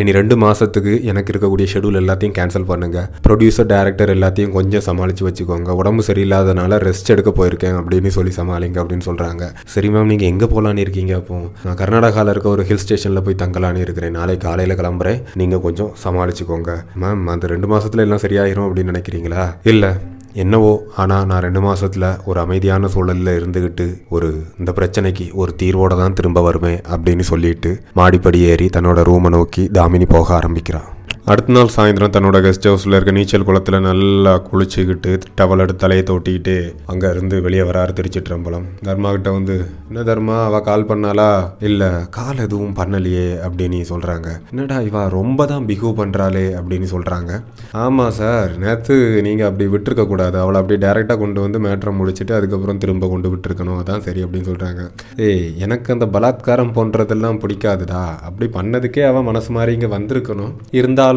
இனி 0.01 0.11
ரெண்டு 0.19 0.35
மாதத்துக்கு 0.43 0.93
எனக்கு 1.11 1.31
இருக்கக்கூடிய 1.33 1.67
ஷெடியூல் 1.73 2.01
எல்லாத்தையும் 2.03 2.35
கேன்சல் 2.39 2.67
பண்ணுங்கள் 2.71 3.07
ப்ரொடியூசர் 3.27 3.69
டேரக்டர் 3.73 4.13
எல்லாத்தையும் 4.15 4.53
கொஞ்சம் 4.57 4.85
சமாளித்து 4.89 5.25
வச்சுக்கோங்க. 5.27 5.69
உடம்பு 5.81 6.03
சரியில்லாதனால 6.09 6.79
ரெஸ்ட் 6.87 7.11
எடுக்க 7.15 7.31
போயிருக்கேன் 7.39 7.77
அப்படின்னு 7.81 8.11
சொல்லி 8.17 8.33
சமாளிங்க 8.39 8.79
அப்படின்னு 8.83 9.05
சொல்கிறாங்க 9.09 9.43
சரி 9.73 9.89
மேம் 9.93 10.09
நீங்கள் 10.11 10.29
எங்கே 10.33 10.47
போகலான்னு 10.53 10.83
இருக்கீங்க 10.85 11.13
அப்போ? 11.21 11.37
நான் 11.65 11.77
கர்நாடகாவில் 11.81 12.31
இருக்க 12.33 12.49
ஒரு 12.55 12.63
ஹில் 12.69 12.81
ஸ்டேஷனில் 12.83 13.23
போய் 13.25 13.41
தங்கலான்னு 13.43 13.83
இருக்கிறேன். 13.85 14.15
நாளைக்கு 14.19 14.43
காலையில் 14.47 14.77
கிளம்புறேன். 14.81 15.19
நீங்கள் 15.41 15.63
கொஞ்சம் 15.65 15.91
சமாளிச்சுக்கோங்க. 16.03 16.56
மேம் 16.95 17.27
அந்த 17.27 17.47
ரெண்டு 17.47 17.67
மாதத்தில் 17.67 17.99
எல்லாம் 17.99 18.19
சரியாயிரும் 18.19 18.67
அப்படின்னு 18.67 18.91
நினைக்கிறீங்களா? 18.91 19.53
இல்லை. 19.63 19.91
என்னவோ 20.33 20.81
ஆனால் 20.95 21.25
நான் 21.25 21.41
ரெண்டு 21.41 21.61
மாதத்தில் 21.61 22.17
ஒரு 22.25 22.39
அமைதியான 22.39 22.87
சூழலில் 22.87 23.41
இருந்துக்கிட்டு 23.41 23.99
ஒரு 24.09 24.45
இந்த 24.59 24.71
பிரச்சனைக்கு 24.71 25.31
ஒரு 25.33 25.55
தீர்வோட 25.61 25.97
தான் 25.97 26.13
திரும்ப 26.13 26.41
வருவேன் 26.41 26.81
அப்படின்னு 26.91 27.19
சொல்லிட்டு 27.19 27.81
மாடிப்படி 27.93 28.39
ஏறி 28.39 28.65
தன்னோட 28.65 29.01
ரூமை 29.01 29.29
நோக்கி 29.29 29.69
தாமினி 29.73 30.05
போக 30.05 30.35
ஆரம்பிக்கிறான். 30.35 30.96
அடுத்த 31.31 31.53
நாள் 31.55 31.71
சாயந்தரம் 31.73 32.11
தன்னோட 32.15 32.37
கெஸ்ட் 32.43 32.65
ஹவுஸில் 32.67 32.95
இருக்க 32.95 33.13
நீச்சல் 33.15 33.45
குளத்தில் 33.47 33.75
நல்லா 33.87 34.33
குளிச்சுக்கிட்டு 34.49 35.11
டவல் 35.39 35.61
எடுத்து 35.63 35.81
தலையை 35.81 36.03
தொட்டிக்கிட்டு 36.09 36.53
அங்கே 36.91 37.07
இருந்து 37.13 37.35
வெளியே 37.45 37.63
வராரு 37.69 37.91
திருச்சிற்றம்பலம். 37.97 38.67
தர்மா 38.87 39.09
கிட்ட 39.15 39.31
வந்து 39.37 39.55
என்ன 39.89 40.03
தர்மா 40.09 40.35
அவள் 40.49 40.63
கால் 40.67 40.87
பண்ணாலா 40.91 41.27
இல்லை 41.69 41.89
கால் 42.17 42.39
எதுவும் 42.45 42.77
பண்ணலையே 42.79 43.25
அப்படின்னு 43.47 43.79
சொல்கிறாங்க 43.91 44.27
என்னடா 44.51 44.77
இவா 44.87 45.01
ரொம்ப 45.17 45.47
தான் 45.51 45.67
பிஹேவ் 45.71 45.97
பண்ணுறாளே 45.99 46.45
அப்படின்னு 46.59 46.87
சொல்கிறாங்க 46.93 47.41
ஆமாம் 47.83 48.15
சார் 48.19 48.53
நேற்று 48.63 48.97
நீங்கள் 49.27 49.49
அப்படி 49.49 49.67
விட்டுருக்க 49.73 50.05
கூடாது. 50.13 50.39
அவளை 50.43 50.61
அப்படியே 50.61 50.81
டேரெக்டாக 50.85 51.21
கொண்டு 51.23 51.45
வந்து 51.45 51.61
மேட்ரை 51.67 51.93
முடிச்சுட்டு 51.99 52.37
அதுக்கப்புறம் 52.37 52.81
திரும்ப 52.85 53.11
கொண்டு 53.15 53.31
விட்டுருக்கணும். 53.33 53.81
அதான் 53.83 54.05
சரி 54.07 54.25
அப்படின்னு 54.27 54.51
சொல்கிறாங்க 54.51 54.81
ஏய் 55.27 55.45
எனக்கு 55.67 55.95
அந்த 55.97 56.09
பலாத்காரம் 56.15 56.73
போன்றதெல்லாம் 56.79 57.41
பிடிக்காதுடா. 57.45 58.05
அப்படி 58.29 58.49
பண்ணதுக்கே 58.57 59.05
அவன் 59.11 59.29
மனசு 59.31 59.51
மாதிரி 59.59 59.77
இங்கே 59.79 59.91
வந்திருக்கணும். 59.97 60.55
இருந்தாலும் 60.79 61.15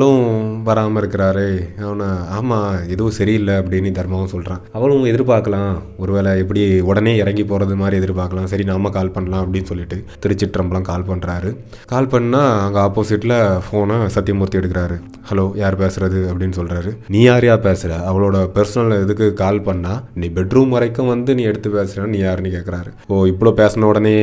வராமல் 0.68 1.00
இருக்கிறாரே. 1.02 1.48
அவனை 1.84 2.08
ஆமாம் 2.38 2.80
எதுவும் 2.94 3.16
சரியில்லை 3.18 3.54
அப்படின்னு 3.60 3.90
தர்மாவும் 3.98 4.32
சொல்கிறான் 4.34 4.62
அவளும் 4.78 5.06
எதிர்பார்க்கலாம். 5.12 5.74
ஒருவேளை 6.02 6.32
எப்படி 6.42 6.62
உடனே 6.90 7.14
இறங்கி 7.22 7.44
போகிறது 7.52 7.76
மாதிரி 7.82 7.98
எதிர்பார்க்கலாம். 8.00 8.50
சரி 8.52 8.64
நாம 8.72 8.90
கால் 8.96 9.14
பண்ணலாம் 9.16 9.42
அப்படின்னு 9.44 9.70
சொல்லிட்டு 9.72 9.98
திருச்சிற்றம்பலம் 10.24 10.88
கால் 10.90 11.08
பண்ணுறாரு 11.10 11.50
கால் 11.92 12.10
பண்ணால் 12.14 12.50
அங்கே 12.64 12.80
ஆப்போசிட்டில் 12.86 13.36
ஃபோனை 13.66 13.98
சத்தியமூர்த்தி 14.16 14.60
எடுக்கிறாரு. 14.62 14.98
ஹலோ 15.30 15.46
யார் 15.62 15.80
பேசுகிறது 15.82 16.20
அப்படின்னு 16.30 16.58
சொல்கிறாரு 16.58 16.92
நீ 17.14 17.20
யாரையா 17.26 17.56
பேசுகிற 17.66 17.98
அவளோட 18.10 18.36
பர்சனல் 18.56 19.02
இதுக்கு 19.04 19.26
கால் 19.42 19.60
பண்ணா 19.68 19.92
நீ 20.20 20.28
பெட்ரூம் 20.38 20.74
வரைக்கும் 20.76 21.10
வந்து 21.12 21.34
நீ 21.38 21.42
எடுத்து 21.50 21.68
பேசுகிற 21.76 22.06
நீ 22.14 22.18
யாருன்னு 22.24 22.54
கேட்குறாரு 22.56 22.90
ஓ 23.12 23.24
இவ்வளோ 23.32 23.52
பேசின 23.60 23.88
உடனே 23.90 24.14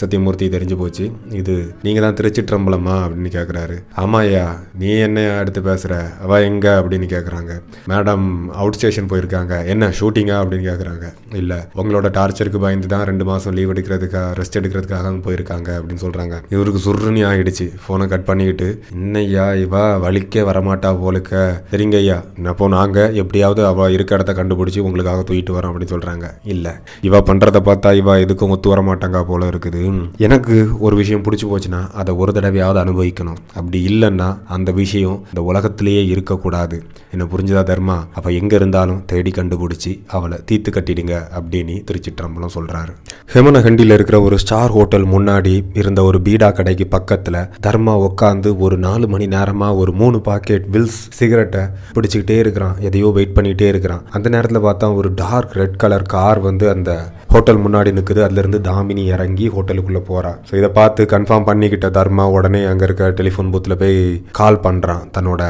சத்தியமூர்த்தி 0.00 0.48
தெரிஞ்சு 0.56 0.76
போச்சு. 0.82 1.06
இது 1.40 1.54
நீங்கள் 1.86 2.04
தான் 2.04 2.16
திருச்சிற்றம்பலமா? 2.18 2.96
அப்படின்னு 3.04 3.32
கேட்குறாரு 3.38 3.76
ஆமாய்யா 4.02 4.44
நீ 4.82 4.90
என்ன 5.06 5.21
எடுத்து 5.40 5.60
பேசுகிற 5.68 5.94
அவ 6.24 6.40
எங்க? 6.48 6.66
அப்படின்னு 6.80 7.08
கேட்குறாங்க 7.14 7.52
மேடம் 7.92 8.26
அவுட் 8.62 8.76
ஸ்டேஷன் 8.78 9.10
போயிருக்காங்க. 9.12 9.52
என்ன 9.72 9.90
ஷூட்டிங்கா 9.98 10.36
அப்படின்னு 10.42 10.66
கேட்குறாங்க 10.70 11.06
இல்லை 11.40 11.58
உங்களோட 11.82 12.08
டார்ச்சருக்கு 12.18 12.62
பயந்து 12.64 12.90
தான் 12.94 13.04
ரெண்டு 13.10 13.24
மாதம் 13.30 13.56
லீவ் 13.58 13.72
எடுக்கிறதுக்காக 13.74 14.32
ரெஸ்ட் 14.40 14.58
எடுக்கிறதுக்காக 14.60 15.14
போயிருக்காங்க 15.26 15.68
அப்படின்னு 15.78 16.04
சொல்கிறாங்க 16.06 16.34
இவருக்கு 16.54 16.80
சுருணி 16.86 17.22
ஆகிடுச்சு 17.30 17.66
ஃபோனை 17.82 18.06
கட் 18.12 18.28
பண்ணிக்கிட்டு 18.28 18.68
இன்னையா 18.96 19.46
இவா 19.64 19.82
வலிக்க 20.04 20.44
வரமாட்டா 20.50 20.90
போலுக்க. 21.02 21.32
சரிங்க 21.72 21.96
ஐயா 22.02 22.18
அப்போ 22.52 22.68
நாங்கள் 22.76 23.14
எப்படியாவது 23.22 23.62
அவள் 23.70 23.94
இருக்க 23.96 24.18
இடத்த 24.18 24.32
கண்டுபிடிச்சி 24.38 24.80
உங்களுக்காக 24.86 25.22
தூக்கிட்டு 25.28 25.56
வரோம் 25.56 25.70
அப்படின்னு 25.72 25.94
சொல்கிறாங்க 25.94 26.26
இல்லை 26.54 26.72
இவ 27.08 27.20
பண்ணுறத 27.28 27.60
பார்த்தா 27.68 27.90
இவா 28.00 28.14
எதுக்கும் 28.24 28.54
ஒத்து 28.54 28.72
வர 28.72 28.80
மாட்டாங்க 28.88 29.18
போல 29.30 29.48
இருக்குது. 29.52 29.80
எனக்கு 30.26 30.56
ஒரு 30.86 30.94
விஷயம் 31.00 31.24
பிடிச்சி 31.26 31.46
போச்சுன்னா 31.50 31.80
அதை 32.00 32.12
ஒரு 32.22 32.32
தடவையாவது 32.36 32.80
அனுபவிக்கணும். 32.84 33.40
அப்படி 33.58 33.78
இல்லைன்னா 33.90 34.28
அந்த 34.56 34.70
விஷயம் 34.80 35.11
இந்த 35.32 35.42
உலகத்திலேயே 35.50 36.02
இருக்கக்கூடாது. 36.12 36.76
என்ன 37.14 37.24
புரிஞ்சுதா 37.32 37.62
தர்மா? 37.70 37.96
அவள் 38.18 38.36
எங்கே 38.40 38.56
இருந்தாலும் 38.60 39.00
தேடி 39.10 39.30
கண்டுபிடிச்சி 39.38 39.92
அவளை 40.16 40.38
தீர்த்து 40.48 40.70
கட்டிடுங்க 40.76 41.14
அப்படின்னு 41.38 41.74
திருச்சிற்றம்பலம் 41.88 42.54
சொல்கிறாரு 42.56 42.92
ஹெமனகண்டியில் 43.34 43.96
இருக்கிற 43.96 44.18
ஒரு 44.26 44.36
ஸ்டார் 44.44 44.74
ஹோட்டல் 44.76 45.06
முன்னாடி 45.14 45.54
இருந்த 45.82 46.00
ஒரு 46.08 46.20
பீடா 46.26 46.48
கடைக்கு 46.58 46.86
பக்கத்தில் 46.96 47.40
தர்மா 47.66 47.94
உட்காந்து 48.08 48.50
ஒரு 48.66 48.78
நாலு 48.86 49.06
மணி 49.14 49.26
நேரமாக 49.36 49.80
ஒரு 49.82 49.94
மூணு 50.02 50.20
பாக்கெட் 50.28 50.66
வில்ஸ் 50.76 51.00
சிகரெட்டை 51.18 51.64
பிடிச்சிக்கிட்டே 51.96 52.38
இருக்கிறான். 52.44 52.76
எதையோ 52.88 53.10
வெயிட் 53.18 53.36
பண்ணிகிட்டே 53.36 53.68
இருக்கிறான். 53.72 54.04
அந்த 54.16 54.28
நேரத்தில் 54.36 54.64
பார்த்தா 54.68 54.88
ஒரு 55.00 55.10
டார்க் 55.22 55.56
ரெட் 55.60 55.80
கலர் 55.84 56.10
கார் 56.14 56.40
வந்து 56.48 56.66
அந்த 56.74 56.90
ஹோட்டல் 57.32 57.60
முன்னாடி 57.64 57.90
நிற்குது 57.96 58.20
அதுலேருந்து 58.24 58.58
தாமினி 58.68 59.02
இறங்கி 59.14 59.46
ஹோட்டலுக்குள்ளே 59.54 60.02
போகிறான் 60.08 60.38
ஸோ 60.48 60.52
இதை 60.60 60.70
பார்த்து 60.78 61.02
கன்ஃபார்ம் 61.12 61.46
பண்ணிக்கிட்ட 61.48 61.88
தர்மா 61.98 62.24
உடனே 62.36 62.60
அங்கே 62.70 62.84
இருக்க 62.88 63.08
டெலிஃபோன் 63.20 63.52
பூத்தில் 63.52 63.80
போய் 63.82 63.96
கால் 64.38 64.62
பண்ணுறான் 64.66 65.01
தன்னோட 65.16 65.42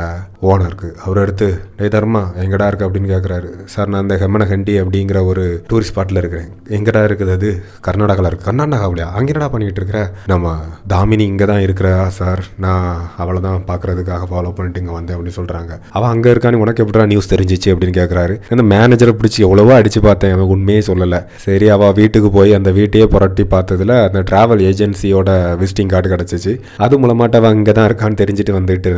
ஓனருக்கு. 0.50 0.88
அவர் 1.04 1.20
எடுத்து 1.22 1.48
டே 1.78 1.88
தர்மா 1.94 2.22
எங்கடா 2.44 2.66
இருக்கு? 2.70 2.86
அப்படின்னு 2.86 3.10
கேட்குறாரு 3.12 3.48
சார் 3.74 3.90
நான் 3.92 4.04
இந்த 4.06 4.16
ஹெமனஹண்டி 4.22 4.74
அப்படிங்கிற 4.82 5.18
ஒரு 5.30 5.44
டூரிஸ்ட் 5.70 5.92
ஸ்பாட்டில் 5.92 6.20
இருக்கிறேன். 6.22 6.48
எங்கடா 6.76 7.02
இருக்குது 7.08 7.32
அது? 7.36 7.50
கர்நாடகாவில் 7.86 8.28
இருக்கு. 8.30 8.46
கர்நாடகாவிலையா? 8.48 9.08
அங்கே 9.18 9.32
என்னடா 9.32 9.48
பண்ணிகிட்டு 9.54 9.80
இருக்கிற? 9.82 10.00
நம்ம 10.32 10.54
தாமினி 10.92 11.24
இங்கே 11.32 11.48
தான் 11.52 11.62
இருக்கிறா 11.66 11.92
சார். 12.18 12.42
நான் 12.66 12.88
அவளை 13.24 13.42
தான் 13.46 13.66
பார்க்குறதுக்காக 13.70 14.28
ஃபாலோ 14.32 14.52
பண்ணிட்டு 14.56 14.82
இங்கே 14.82 14.94
வந்தேன் 14.98 15.16
அப்படின்னு 15.16 15.38
சொல்கிறாங்க 15.40 15.72
அவள் 15.96 16.10
அங்கே 16.14 16.32
இருக்கான்னு 16.34 16.62
உனக்கு 16.64 16.82
எப்படிடா 16.84 17.06
நியூஸ் 17.12 17.32
தெரிஞ்சிச்சு? 17.34 17.70
அப்படின்னு 17.74 17.96
கேட்குறாரு 18.00 18.36
அந்த 18.56 18.66
மேனேஜரை 18.74 19.14
பிடிச்சி 19.20 19.40
எவ்வளவோ 19.48 19.74
அடித்து 19.78 20.02
பார்த்தேன். 20.08 20.34
அவன் 20.36 20.52
உண்மையே 20.56 20.82
சொல்லலை. 20.90 21.20
சரி 21.46 21.68
அவள் 21.76 21.96
வீட்டுக்கு 22.00 22.30
போய் 22.38 22.56
அந்த 22.60 22.72
வீட்டையே 22.80 23.06
புரட்டி 23.14 23.46
பார்த்ததுல 23.54 23.96
அந்த 24.08 24.22
ட்ராவல் 24.30 24.64
ஏஜென்சியோட 24.70 25.30
விசிட்டிங் 25.62 25.92
கார்டு 25.94 26.08
கிடச்சிச்சு. 26.14 26.54
அது 26.84 27.00
மூலமாட்ட 27.02 27.40
அவள் 27.42 27.56
இங்கே 27.60 27.72
தான் 27.78 27.88
இருக்கான்னு 27.90 28.20
தெரிஞ்சுட்டு 28.22 28.58
வந்துட்டு 28.58 28.92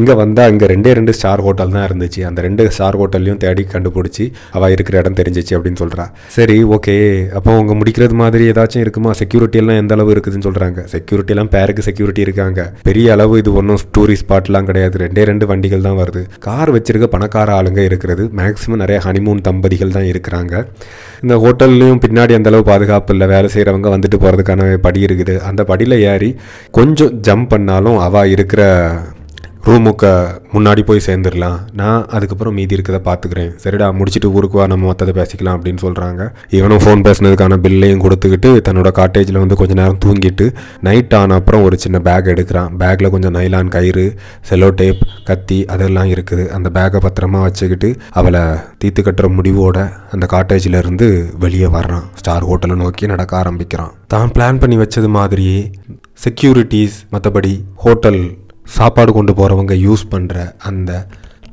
இங்கே 0.00 0.14
வந்தால் 0.22 0.50
இங்கே 0.54 0.66
ரெண்டே 0.72 0.92
ரெண்டு 0.98 1.14
ஸ்டார் 1.18 1.42
ஹோட்டல் 1.46 1.74
தான் 1.76 1.86
இருந்துச்சு. 1.88 2.20
அந்த 2.30 2.40
ரெண்டு 2.48 2.64
ஸ்டார் 2.76 2.98
ஹோட்டல்லையும் 3.00 3.40
தேடி 3.44 3.64
கண்டுபிடிச்சி 3.74 4.26
அவள் 4.56 4.74
இருக்கிற 4.76 5.00
இடம் 5.02 5.18
தெரிஞ்சிச்சு 5.20 5.54
அப்படின்னு 5.58 5.80
சொல்கிறா 5.82 6.06
சரி 6.36 6.58
ஓகே. 6.76 6.96
அப்போ 7.38 7.50
அவங்க 7.56 7.74
முடிக்கிறது 7.80 8.16
மாதிரி 8.22 8.44
ஏதாச்சும் 8.52 8.84
இருக்குமா? 8.84 9.12
செக்யூரிட்டி 9.20 9.60
எல்லாம் 9.62 9.80
எந்த 9.82 9.94
அளவு 9.98 10.12
இருக்குதுன்னு 10.16 10.46
சொல்கிறாங்க 10.48 10.80
செக்யூரிட்டி 10.94 11.34
எல்லாம் 11.36 11.52
பேருக்கு 11.56 11.86
செக்யூரிட்டி 11.88 12.22
இருக்காங்க. 12.26 12.60
பெரிய 12.88 13.06
அளவு 13.16 13.34
இது 13.42 13.52
ஒன்றும் 13.60 13.80
டூரிஸ்ட் 13.96 14.26
ஸ்பாட்லாம் 14.26 14.68
கிடையாது. 14.70 14.96
ரெண்டே 15.04 15.22
ரெண்டு 15.30 15.44
வண்டிகள் 15.50 15.86
தான் 15.88 15.98
வருது. 16.00 16.22
கார் 16.46 16.72
வச்சிருக்க 16.76 17.06
பணக்கார 17.14 17.50
ஆளுங்க 17.58 17.80
இருக்கிறது. 17.88 18.24
மேக்ஸிமம் 18.40 18.82
நிறைய 18.84 18.98
ஹனிமூன் 19.06 19.40
தம்பதிகள் 19.48 19.94
தான் 19.96 20.08
இருக்கிறாங்க. 20.12 20.54
இந்த 21.24 21.34
ஹோட்டல்லையும் 21.44 22.02
பின்னாடி 22.04 22.32
அந்த 22.38 22.50
அளவு 22.52 22.64
பாதுகாப்பு 22.72 23.12
இல்லை. 23.14 23.28
வேலை 23.34 23.50
செய்கிறவங்க 23.54 23.90
வந்துட்டு 23.96 24.20
போகிறதுக்கான 24.22 24.68
படி 24.86 25.00
இருக்குது. 25.08 25.34
அந்த 25.48 25.64
படியில் 25.70 25.96
ஏறி 26.12 26.30
கொஞ்சம் 26.78 27.12
ஜம்ப் 27.28 27.50
பண்ணாலும் 27.54 27.98
அவள் 28.06 28.32
இருக்கிற 28.36 28.62
ரூமுக்கு 29.66 30.08
முன்னாடி 30.52 30.82
போய் 30.86 31.02
சேர்ந்துடலாம். 31.06 31.58
நான் 31.80 32.06
அதுக்கப்புறம் 32.14 32.54
மீதி 32.58 32.76
இருக்கதை 32.76 33.00
பார்த்துக்கிறேன். 33.08 33.50
சரிடா 33.62 33.86
முடிச்சுட்டு 33.98 34.28
ஊருக்கு 34.36 34.58
வா 34.58 34.64
நம்ம 34.72 34.88
மற்றதை 34.90 35.12
பேசிக்கலாம் 35.18 35.56
அப்படின்னு 35.58 35.82
சொல்கிறாங்க 35.84 36.22
இவனும் 36.56 36.82
ஃபோன் 36.84 37.04
பேசினதுக்கான 37.06 37.58
பில்லையும் 37.64 38.02
கொடுத்துக்கிட்டு 38.04 38.50
தன்னோட 38.66 38.90
காட்டேஜில் 38.98 39.40
வந்து 39.42 39.58
கொஞ்ச 39.60 39.74
நேரம் 39.80 40.00
தூங்கிட்டு 40.04 40.46
நைட் 40.86 41.14
ஆன 41.20 41.34
அப்புறம் 41.34 41.62
ஒரு 41.68 41.78
சின்ன 41.84 42.00
பேக் 42.08 42.30
எடுக்கிறான். 42.34 42.72
பேக்கில் 42.82 43.12
கொஞ்சம் 43.14 43.34
நைலான் 43.38 43.72
கயிறு 43.76 44.06
செலோ 44.50 44.70
டேப் 44.80 45.02
கத்தி 45.30 45.60
அதெல்லாம் 45.74 46.10
இருக்குது. 46.14 46.46
அந்த 46.58 46.70
பேக்கை 46.78 47.00
பத்திரமா 47.06 47.42
வச்சுக்கிட்டு 47.46 47.90
அவளை 48.20 48.42
தீத்து 48.82 49.02
கட்டுற 49.08 49.30
முடிவோட 49.38 49.88
அந்த 50.10 50.26
காட்டேஜிலேருந்து 50.34 51.08
வெளியே 51.44 51.70
வர்றான். 51.78 52.06
ஸ்டார் 52.20 52.48
ஹோட்டலை 52.50 52.78
நோக்கி 52.84 53.12
நடக்க 53.14 53.36
ஆரம்பிக்கிறான். 53.42 53.92
தான் 54.14 54.32
பிளான் 54.36 54.60
பண்ணி 54.62 54.78
வச்சது 54.84 55.08
மாதிரியே 55.18 55.58
செக்யூரிட்டிஸ் 56.24 56.96
மற்றபடி 57.12 57.52
ஹோட்டல் 57.84 58.22
சாப்பாடு 58.66 59.12
கொண்டு 59.12 59.32
போகிறவங்க 59.32 59.76
யூஸ் 59.88 60.10
பண்ணுற 60.10 60.52
அந்த 60.70 61.06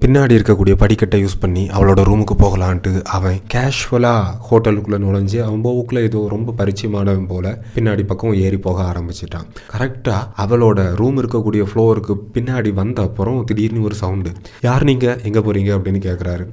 பின்னாடி 0.03 0.33
இருக்கக்கூடிய 0.37 0.73
படிக்கட்டை 0.81 1.17
யூஸ் 1.21 1.39
பண்ணி 1.39 1.63
அவளோட 1.67 2.01
ரூமுக்கு 2.09 2.35
போகலான்ட்டு 2.41 3.01
அவன் 3.15 3.39
கேஷுவலாக 3.53 4.29
ஹோட்டலுக்குள்ளே 4.49 4.97
நுழைஞ்சு 5.05 5.39
அவன் 5.45 5.63
போக்குள்ளே 5.65 6.01
ஏதோ 6.07 6.19
ரொம்ப 6.27 6.53
பரிச்சயமானவன் 6.59 7.25
போல் 7.27 7.49
பின்னாடி 7.75 8.03
பக்கம் 8.11 8.33
ஏறி 8.33 8.57
போக 8.57 8.79
ஆரம்பிச்சிட்டான். 8.91 9.47
கரெக்டாக 9.73 10.21
அவளோட 10.43 10.95
ரூம் 10.99 11.19
இருக்கக்கூடிய 11.21 11.65
ஃப்ளோருக்கு 11.71 12.15
பின்னாடி 12.37 12.73
வந்த 12.73 13.01
அப்புறம் 13.01 13.43
திடீர்னு 13.43 13.83
ஒரு 13.89 13.95
சவுண்டு 13.95 14.31
யார் 14.67 14.83
நீங்கள் 14.83 15.19
எங்கே 15.29 15.39
போகிறீங்க 15.39 15.73
அப்படின்னு 15.77 16.01
கேட்குறாரு 16.07 16.45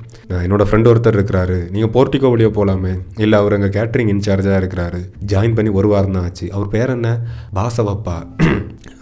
என்னோடய 0.47 0.69
ஃப்ரெண்ட் 0.71 0.91
ஒருத்தர் 0.93 1.19
இருக்கிறாரு. 1.19 1.71
நீங்கள் 1.71 1.95
போர்ட்டிகோ 1.97 2.31
வழியாக 2.35 2.55
போகலாமே 2.59 2.95
இல்லை 3.17 3.39
அவர் 3.39 3.57
அங்கே 3.59 3.73
கேட்ரிங் 3.79 4.13
இன்சார்ஜாக 4.17 4.61
இருக்கிறாரு. 4.63 5.03
ஜாயின் 5.35 5.55
பண்ணி 5.55 5.71
ஒரு 5.71 5.89
வாரம் 5.89 6.13
தான் 6.13 6.23
ஆச்சு. 6.23 6.49
அவர் 6.53 6.69
பேர் 6.69 6.95
என்ன? 6.99 7.19
பாசவப்பா. 7.55 8.19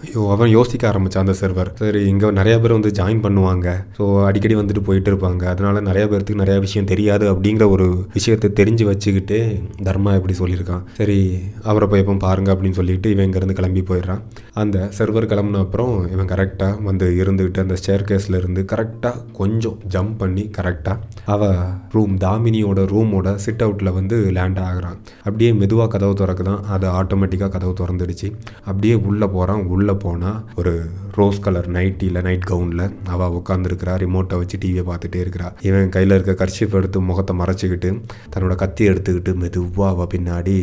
ஐயோ 0.04 0.22
அவன் 0.30 0.48
யோசிக்க 0.48 0.82
ஆரம்பிச்சான் 0.90 1.24
அந்த 1.24 1.34
சர்வர் 1.40 1.68
சரி 1.74 2.00
இங்கே 2.06 2.26
நிறையா 2.38 2.56
பேர் 2.62 2.74
வந்து 2.76 2.90
ஜாயின் 2.98 3.22
பண்ணுவாங்க. 3.26 3.68
ஸோ 3.98 4.24
அடிக்கடி 4.24 4.54
வந்துட்டு 4.54 4.82
போயிட்டு 4.84 5.10
இருப்பாங்க. 5.12 5.42
அதனால 5.52 5.80
நிறையா 5.80 6.06
பேர்த்துக்கு 6.12 6.42
நிறையா 6.42 6.58
விஷயம் 6.58 6.86
தெரியாது 6.86 7.24
அப்படிங்கிற 7.32 7.68
ஒரு 7.68 7.86
விஷயத்தை 8.12 8.48
தெரிஞ்சு 8.60 8.84
வச்சுக்கிட்டு 8.84 9.38
தர்மா 9.82 10.12
எப்படி 10.18 10.34
சொல்லியிருக்கான். 10.38 10.82
சரி 10.92 11.18
அவரை 11.62 11.88
போய் 11.88 12.00
எப்போ 12.00 12.14
பாருங்க 12.26 12.50
அப்படின்னு 12.54 12.78
சொல்லிட்டு 12.80 13.10
இவன் 13.10 13.30
இங்கேருந்து 13.30 13.58
கிளம்பி 13.60 13.80
போயிடுறான். 13.80 14.22
அந்த 14.52 14.78
சர்வர் 14.98 15.28
கிளம்புன 15.32 15.62
அப்புறம் 15.66 15.94
இவன் 16.12 16.26
கரெக்டாக 16.26 16.82
வந்து 16.82 17.08
இருந்துக்கிட்டு 17.22 17.64
அந்த 17.64 17.76
ஸ்டேர் 17.80 18.06
கேஸில் 18.10 18.38
இருந்து 18.38 18.64
கரெக்டாக 18.72 19.22
கொஞ்சம் 19.32 19.78
ஜம்ப் 19.90 20.14
பண்ணி 20.18 20.50
கரெக்டாக 20.58 20.98
அவள் 21.24 21.56
ரூம் 21.92 22.16
தாமினியோட 22.18 22.80
ரூமோட 22.94 23.34
சிட் 23.34 23.62
அவுட்டில் 23.62 23.92
வந்து 23.92 24.16
லேண்ட் 24.32 24.58
ஆகுறான். 24.58 24.98
அப்படியே 25.18 25.52
மெதுவாக 25.52 25.88
கதவு 25.88 26.14
திறக்குதான். 26.20 26.62
அது 26.74 26.86
ஆட்டோமேட்டிக்காக 27.00 27.48
கதவு 27.48 27.74
திறந்துடுச்சு. 27.80 28.30
அப்படியே 28.64 28.94
உள்ளே 28.94 29.26
போகிறான் 29.26 29.62
உள்ளே 29.74 29.93
போனால் 30.04 30.38
ஒரு 30.60 30.72
ரோஸ் 31.16 31.40
கலர் 31.44 31.68
நைட்டியில் 31.76 32.20
நைட் 32.26 32.46
கவுனில் 32.50 32.84
அவள் 33.14 33.34
உட்காந்துருக்கிறா 33.38 33.92
ரிமோட்டை 34.02 34.36
வச்சு 34.40 34.56
டிவியை 34.62 34.84
பார்த்துட்டே 34.88 35.18
இருக்கிறா. 35.24 35.48
இவன் 35.68 35.92
கையில் 35.94 36.14
இருக்க 36.16 36.32
கர்ஷிப் 36.40 36.76
எடுத்து 36.78 37.00
முகத்தை 37.10 37.34
மறைச்சிக்கிட்டு 37.40 37.90
தன்னோட 38.34 38.54
கத்தி 38.62 38.88
எடுத்துக்கிட்டு 38.90 39.34
மெதுவாக 39.42 39.90
அவள் 39.94 40.10
பின்னாடி 40.14 40.56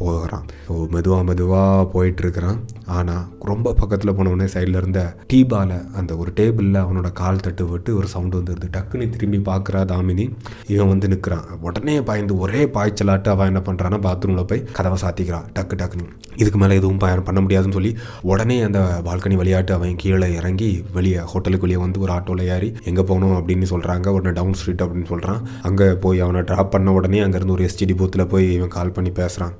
போகிறான். 0.00 0.44
ஸோ 0.68 0.74
மெதுவாக 0.94 1.24
மெதுவாக 1.30 1.88
போயிட்டுருக்கிறான். 1.94 2.60
ஆனால் 2.96 3.24
ரொம்ப 3.50 3.72
பக்கத்தில் 3.80 4.14
போனவுடனே 4.18 4.48
சைடில் 4.54 4.78
இருந்த 4.80 5.00
டீபால 5.32 5.80
அந்த 6.00 6.12
ஒரு 6.22 6.32
டேபிளில் 6.40 6.80
அவனோட 6.84 7.08
கால் 7.22 7.42
தட்டு 7.46 7.66
விட்டு 7.72 7.96
ஒரு 7.98 8.08
சவுண்டு 8.14 8.38
வந்துடுது. 8.40 8.68
டக்குன்னு 8.76 9.10
திரும்பி 9.16 9.40
பார்க்குறா 9.50 9.82
தாமினி. 9.94 10.26
இவன் 10.74 10.92
வந்து 10.92 11.10
நிற்கிறான். 11.14 11.46
உடனே 11.68 11.96
பயந்து 12.10 12.36
ஒரே 12.44 12.62
பாய்ச்சலாட்டு 12.76 13.30
அவன் 13.34 13.50
என்ன 13.52 13.62
பண்ணுறான்னா 13.68 14.00
பாத்ரூமில் 14.08 14.48
போய் 14.52 14.64
கதவை 14.78 14.98
சாத்திக்கிறான். 15.04 15.46
டக்கு 15.58 15.74
டக்குன்னு. 15.82 16.14
இதுக்கு 16.42 16.58
மேலே 16.58 16.74
எதுவும் 16.82 17.02
பண்ண 17.28 17.40
முடியாதுன்னு 17.44 17.76
சொல்லி 17.76 17.92
உடனே 18.32 18.56
அந்த 18.68 18.75
பால்கனி 19.06 19.36
விளையாட்டு 19.40 19.72
அவன் 19.76 19.96
கீழே 20.02 20.28
இறங்கி 20.40 20.70
வெளியே 20.96 21.20
ஹோட்டலுக்கு 21.32 21.66
வெளியே 21.66 21.80
வந்து 21.84 22.02
ஒரு 22.04 22.12
ஆட்டோவில் 22.16 22.44
ஏறி 22.54 22.68
எங்கே 22.90 23.02
போகணும்? 23.10 23.34
அப்படின்னு 23.38 23.66
சொல்கிறாங்க 23.72 24.14
உடனே 24.16 24.34
டவுன் 24.38 24.56
ஸ்ட்ரீட் 24.60 24.84
அப்படின்னு 24.84 25.10
சொல்கிறான் 25.12 25.40
அங்கே 25.68 25.88
போய் 26.04 26.20
அவனை 26.26 26.40
ட்ராப் 26.50 26.72
பண்ண 26.74 26.92
உடனே 26.98 27.20
அங்கேருந்து 27.26 27.56
ஒரு 27.56 27.64
எஸ்டிடி 27.68 27.96
பூத்தில் 28.00 28.28
போய் 28.34 28.46
இவன் 28.54 28.72
கால் 28.76 28.94
பண்ணி 28.96 29.10
பேசுகிறான் 29.20 29.54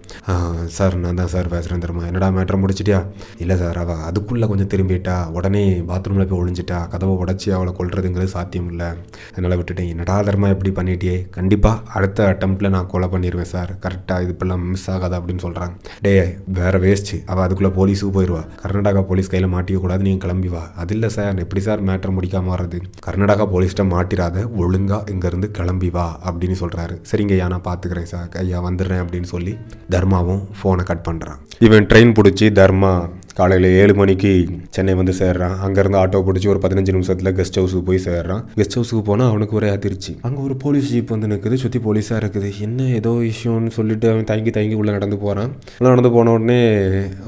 சார் 0.77 0.97
நான் 1.05 1.21
தான் 1.21 1.31
சார் 1.35 1.53
பேசுகிறேன் 1.55 1.83
தெரியுமா? 1.85 2.05
என்னடா 2.11 2.29
மேட்ரை 2.39 2.59
முடிச்சிட்டியா? 2.63 3.01
இல்லை 3.45 3.57
சார் 3.63 3.79
அவள் 3.85 4.03
அதுக்குள்ளே 4.09 4.47
கொஞ்சம் 4.53 4.71
திரும்பிட்டா. 4.75 5.17
உடனே 5.39 5.65
பாத்ரூமில் 5.91 6.29
போய் 6.31 6.41
ஒழிஞ்சிட்டா 6.43 6.79
கதவை 6.95 7.15
உடச்சி 7.25 7.49
அவளை 7.57 7.73
கொள்றதுங்கிறது 7.79 8.35
சாத்தியம் 8.37 8.69
இல்லை. 8.73 8.89
அதனால் 9.35 9.57
விட்டுட்டேன். 9.61 9.91
என்னடா 9.95 10.17
தர்மா 10.29 10.49
எப்படி 10.55 10.73
பண்ணிட்டியே? 10.79 11.17
கண்டிப்பாக 11.37 11.93
அடுத்த 11.99 12.29
அட்டம்ப்டில் 12.33 12.75
நான் 12.77 12.91
கொலை 12.93 13.09
பண்ணிடுவேன் 13.13 13.51
சார் 13.55 13.73
கரெக்டாக 13.85 14.23
இது 14.25 14.33
இப்பெல்லாம் 14.35 14.65
மிஸ் 14.73 14.89
ஆகாது? 14.95 15.15
அப்படின்னு 15.19 15.45
சொல்கிறாங்க 15.47 15.75
டே 16.07 16.13
வேற 16.59 16.75
வேஸ்ட்டு 16.85 17.21
அவள் 17.33 17.45
அதுக்குள்ளே 17.45 17.73
போலீஸுக்கு 17.79 18.15
போயிடுவா 18.17 18.43
கர்நாடகா 18.63 19.03
போலீஸ் 19.11 19.31
கையில் 19.33 19.53
மாட்டிக்கக்கூடாது 19.55 20.07
நீங்கள் 20.07 20.25
கிளம்பி 20.25 20.49
வா. 20.49 20.63
அது 20.83 20.95
இல்லை 20.95 21.09
சார் 21.09 21.43
எப்படி 21.45 21.61
சார் 21.61 21.83
மேட்டர் 21.83 22.15
முடிக்காம 22.17 22.51
வர்றது? 22.55 22.79
கர்நாடகா 23.07 23.47
போலீஸ்கிட்ட 23.55 23.87
மாட்டிடாத 23.95 24.37
ஒழுங்காக 24.57 25.11
இங்கேருந்து 25.13 25.51
கிளம்பி 25.51 25.91
வா 25.91 26.07
அப்படின்னு 26.29 26.57
சொல்கிறாரு 26.63 26.97
சரிங்க 27.11 27.33
ஐயா 27.33 27.49
நான் 27.49 27.67
பார்த்துக்கிறேன் 27.69 28.11
சார். 28.13 28.29
ஐயா 28.39 28.61
வந்துடுறேன் 28.69 29.03
அப்படின்னு 29.05 29.31
சொல்லி 29.35 29.55
தர்மாவும் 29.91 30.43
ஃபோனை 30.59 30.85
கட் 30.85 31.07
பண்ணுறான் 31.09 31.41
இவன் 31.59 31.89
ட்ரெயின் 31.93 32.17
பிடிச்சி 32.19 32.49
தர்மா 32.61 32.93
காலையில் 33.39 33.67
ஏழு 33.81 33.95
மணிக்கு 33.99 34.31
சென்னை 34.75 34.93
வந்து 34.99 35.15
சேர்றான். 35.19 35.55
அங்கேருந்து 35.65 35.99
ஆட்டோ 36.03 36.19
பிடிச்சி 36.27 36.49
ஒரு 36.53 36.61
பதினஞ்சு 36.63 36.93
நிமிஷத்தில் 36.95 37.31
கெஸ்ட் 37.39 37.59
ஹவுஸுக்கு 37.59 37.87
போய் 37.89 37.99
சேர்றான். 38.07 38.43
கெஸ்ட் 38.59 38.77
ஹவுஸுக்கு 38.77 39.03
போனால் 39.09 39.31
அவனுக்கு 39.33 39.57
ஒரே 39.59 39.69
அதிர்ச்சி. 39.75 40.13
அங்கே 40.27 40.41
ஒரு 40.47 40.55
போலீஸ் 40.63 40.87
ஜீப் 40.93 41.13
வந்து 41.15 41.29
நிற்குது 41.33 41.57
சுற்றி 41.63 41.81
போலீஸாக 41.87 42.21
இருக்குது. 42.23 42.51
என்ன 42.67 42.87
ஏதோ 43.01 43.13
இஷ்யூன்னு 43.31 43.73
சொல்லிட்டு 43.79 44.07
அவன் 44.13 44.29
தங்கி 44.31 44.53
தயங்கி 44.57 44.79
உள்ளே 44.81 44.95
நடந்து 44.97 45.19
போகிறான் 45.25 45.51
உள்ளே 45.81 45.91
நடந்து 45.95 46.13
போன 46.17 46.33
உடனே 46.37 46.59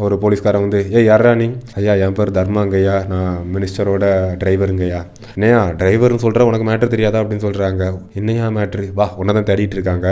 ஒரு 0.06 0.16
போலீஸ்காரன் 0.22 0.64
வந்து 0.66 0.80
ஏ 0.94 1.02
யாரா 1.10 1.32
நீ? 1.42 1.48
ஐயா 1.80 1.96
என் 2.06 2.16
பேர் 2.20 2.34
தர்மாங்கய்யா. 2.38 2.96
நான் 3.12 3.36
மினிஸ்டரோட 3.56 4.04
டிரைவருங்கய்யா 4.44 5.02
என்னையா 5.34 5.60
டிரைவர்னு 5.82 6.24
சொல்கிற 6.24 6.48
உனக்கு 6.50 6.68
மேட்ரு 6.70 6.90
தெரியாதா? 6.94 7.22
அப்படின்னு 7.24 7.46
சொல்கிறாங்க 7.46 7.92
என்னையா 8.22 8.48
மேட்ரு 8.58 8.86
வா 9.02 9.08
உன்னை 9.20 9.34
தான் 9.40 9.48
தேடிட்டு 9.52 9.78
இருக்காங்க. 9.80 10.06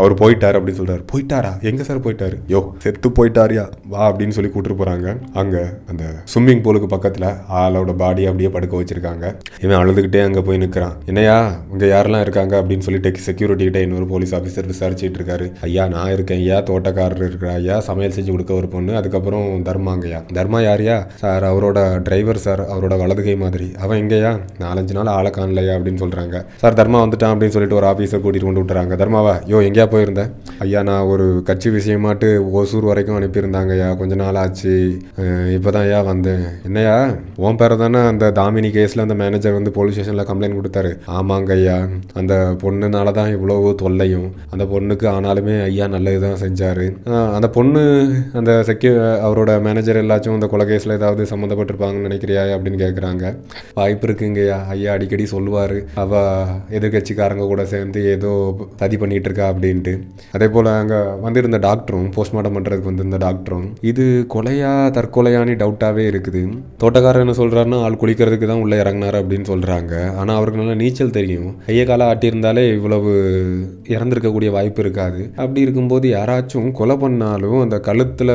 அவர் 0.00 0.18
போயிட்டார் 0.22 0.58
அப்படின்னு 0.58 0.82
சொல்கிறார் 0.82 1.02
போயிட்டாரா? 1.14 1.54
எங்கே 1.72 1.88
சார் 1.90 2.04
போயிட்டார்? 2.04 2.38
யோ 2.54 2.62
செத்து 2.84 3.08
போயிட்டாரியா. 3.20 3.66
வா 3.94 4.04
அப்படின்னு 4.10 4.36
சொல்லி 4.38 4.52
கூப்பிட்டு 4.52 4.80
போகிறாங்க 4.82 5.08
அங்கே 5.34 5.62
அந்த 5.90 6.04
ஸ்விம்மிங் 6.32 6.62
பூலுக்கு 6.64 6.86
பக்கத்தில் 6.86 7.26
ஆளோட 7.60 7.90
பாடி 7.96 8.22
அப்படியே 8.24 8.48
படுக்க 8.48 8.74
வச்சுருக்காங்க. 8.80 9.26
இவன் 9.60 9.78
அழுதுகிட்டே 9.80 10.24
அங்கே 10.24 10.40
போய் 10.40 10.58
நிற்கிறான் 10.58 10.94
என்னையா 11.06 11.36
இங்கே 11.72 11.88
யாரெல்லாம் 11.92 12.20
இருக்காங்க 12.20 12.62
அப்படின்னு 12.62 12.86
சொல்லிட்டு 12.86 13.08
செக்யூரிட்டி 13.26 13.64
கிட்ட 13.64 13.80
இன்னொரு 13.80 14.06
போலீஸ் 14.06 14.34
ஆஃபீஸர் 14.34 14.68
விசாரிச்சுட்டு 14.72 15.18
இருக்காரு. 15.20 15.46
ஐயா 15.60 15.86
நான் 15.88 16.12
இருக்கேன் 16.12 16.38
ஐயா. 16.38 16.58
தோட்டக்காரர் 16.70 17.22
இருக்கிற 17.28 17.52
ஐயா. 17.52 17.80
சமையல் 17.80 18.14
செஞ்சு 18.16 18.30
கொடுக்க 18.30 18.54
ஒரு 18.54 18.68
பொண்ணு. 18.68 18.96
அதுக்கப்புறம் 18.96 19.64
தர்மாங்கய்யா 19.64 20.20
தர்மா 20.38 20.60
யாரையா 20.68 21.06
சார் 21.14 21.44
அவரோட 21.44 22.02
டிரைவர் 22.02 22.42
சார். 22.46 22.62
அவரோட 22.74 22.98
வலதுகை 22.98 23.36
மாதிரி. 23.36 23.72
அவன் 23.78 24.00
எங்கேயா 24.02 24.32
நாலஞ்சு 24.58 24.92
நாள் 24.92 25.06
ஆளை 25.06 25.32
காணலையா? 25.38 25.76
அப்படின்னு 25.78 26.02
சொல்கிறாங்க 26.04 26.44
சார் 26.56 26.78
தர்மா 26.80 27.00
வந்துட்டான் 27.04 27.34
அப்படின்னு 27.34 27.56
சொல்லிட்டு 27.56 27.78
ஒரு 27.80 27.88
ஆஃபீஸர் 27.92 28.24
கூட்டிகிட்டு 28.24 28.48
கொண்டு 28.48 28.64
விட்டுறாங்க. 28.64 28.94
தர்மாவா? 29.02 29.34
யோ 29.52 29.60
எங்கேயா 29.68 29.88
போயிருந்தேன் 29.94 30.30
ஐயா 30.58 30.82
நான் 30.82 31.08
ஒரு 31.14 31.42
கட்சி 31.44 31.68
விஷயமாட்டு 31.70 32.36
ஓசூர் 32.36 32.90
வரைக்கும் 32.90 33.20
அனுப்பியிருந்தாங்கய்யா. 33.20 33.96
கொஞ்ச 33.96 34.14
நாள் 34.14 34.34
ஆச்சு. 34.34 34.98
இப்போ 35.56 35.70
தான் 35.74 35.84
ஐயா 35.86 36.00
வந்தேன். 36.08 36.44
என்னையா? 36.66 36.94
உன் 37.46 37.58
பேரை 37.60 37.76
தானே 37.82 38.00
அந்த 38.10 38.24
தாமினி 38.38 38.68
கேஸில் 38.76 39.02
அந்த 39.04 39.16
மேனேஜர் 39.22 39.56
வந்து 39.56 39.70
போலீஸ் 39.76 39.96
ஸ்டேஷனில் 39.96 40.26
கம்ப்ளைண்ட் 40.30 40.58
கொடுத்தாரு. 40.58 40.90
ஆமாங்க 41.18 41.52
ஐயா. 41.58 41.76
அந்த 42.20 42.34
பொண்ணுனால 42.62 43.12
தான் 43.18 43.30
இவ்வளோ 43.36 43.56
தொல்லையும். 43.82 44.28
அந்த 44.52 44.64
பொண்ணுக்கு 44.72 45.06
ஆனாலுமே 45.14 45.54
ஐயா 45.68 45.86
நல்லது 45.94 46.20
தான் 46.26 46.40
செஞ்சார். 46.44 46.82
அந்த 47.36 47.50
பொண்ணு 47.56 47.82
அந்த 48.40 48.52
செக்யூ 48.68 48.92
அவரோட 49.26 49.50
மேனேஜர் 49.66 50.00
எல்லாச்சும் 50.04 50.36
அந்த 50.38 50.48
கொலை 50.54 50.66
கேஸில் 50.70 50.96
ஏதாவது 50.98 51.28
சம்மந்தப்பட்டிருப்பாங்கன்னு 51.32 52.08
நினைக்கிறியா 52.08 52.44
அப்படின்னு 52.56 52.82
கேட்குறாங்க 52.84 53.24
வாய்ப்பு 53.80 54.06
இருக்குங்கய்யா 54.08 54.58
ஐயா. 54.74 54.90
அடிக்கடி 54.96 55.26
சொல்லுவார். 55.34 55.76
அவ 56.04 56.22
எதிர்கட்சிக்காரங்க 56.78 57.46
கூட 57.52 57.64
சேர்ந்து 57.74 58.00
ஏதோ 58.14 58.32
சதி 58.82 58.96
பண்ணிகிட்டு 59.02 59.30
இருக்கா 59.30 59.46
அப்படின்ட்டு. 59.52 59.94
அதே 60.36 60.48
போல் 60.54 60.72
அங்கே 60.78 61.00
வந்திருந்த 61.26 61.60
டாக்டரும் 61.68 62.08
போஸ்ட்மார்ட்டம் 62.16 62.56
பண்ணுறதுக்கு 62.56 62.90
வந்திருந்த 62.90 63.20
டாக்டரும் 63.26 63.68
இது 63.90 64.04
கொலையாக 64.34 64.90
தற்கொலை 64.96 65.08
தற்கொலையானி 65.10 65.52
டவுட்டாகவே 65.60 66.02
இருக்குது. 66.10 66.40
தோட்டக்காரர் 66.80 67.22
என்ன 67.22 67.32
சொல்கிறாருன்னா 67.38 67.78
ஆள் 67.86 67.96
குளிக்கிறதுக்கு 68.00 68.46
தான் 68.50 68.60
உள்ளே 68.64 68.76
இறங்கினார் 68.82 69.16
அப்படின்னு 69.20 69.46
சொல்கிறாங்க 69.50 69.92
ஆனால் 70.20 70.36
அவருக்கு 70.38 70.60
நல்லா 70.60 70.76
நீச்சல் 70.82 71.14
தெரியும். 71.16 71.48
கையை 71.66 71.84
காலை 71.88 72.04
ஆட்டியிருந்தாலே 72.10 72.62
இவ்வளவு 72.74 73.12
இறந்துருக்கக்கூடிய 73.94 74.50
வாய்ப்பு 74.56 74.80
இருக்காது. 74.84 75.20
அப்படி 75.42 75.64
இருக்கும்போது 75.66 76.06
யாராச்சும் 76.16 76.68
கொலை 76.80 76.96
பண்ணாலும் 77.04 77.58
அந்த 77.64 77.78
கழுத்தில் 77.88 78.34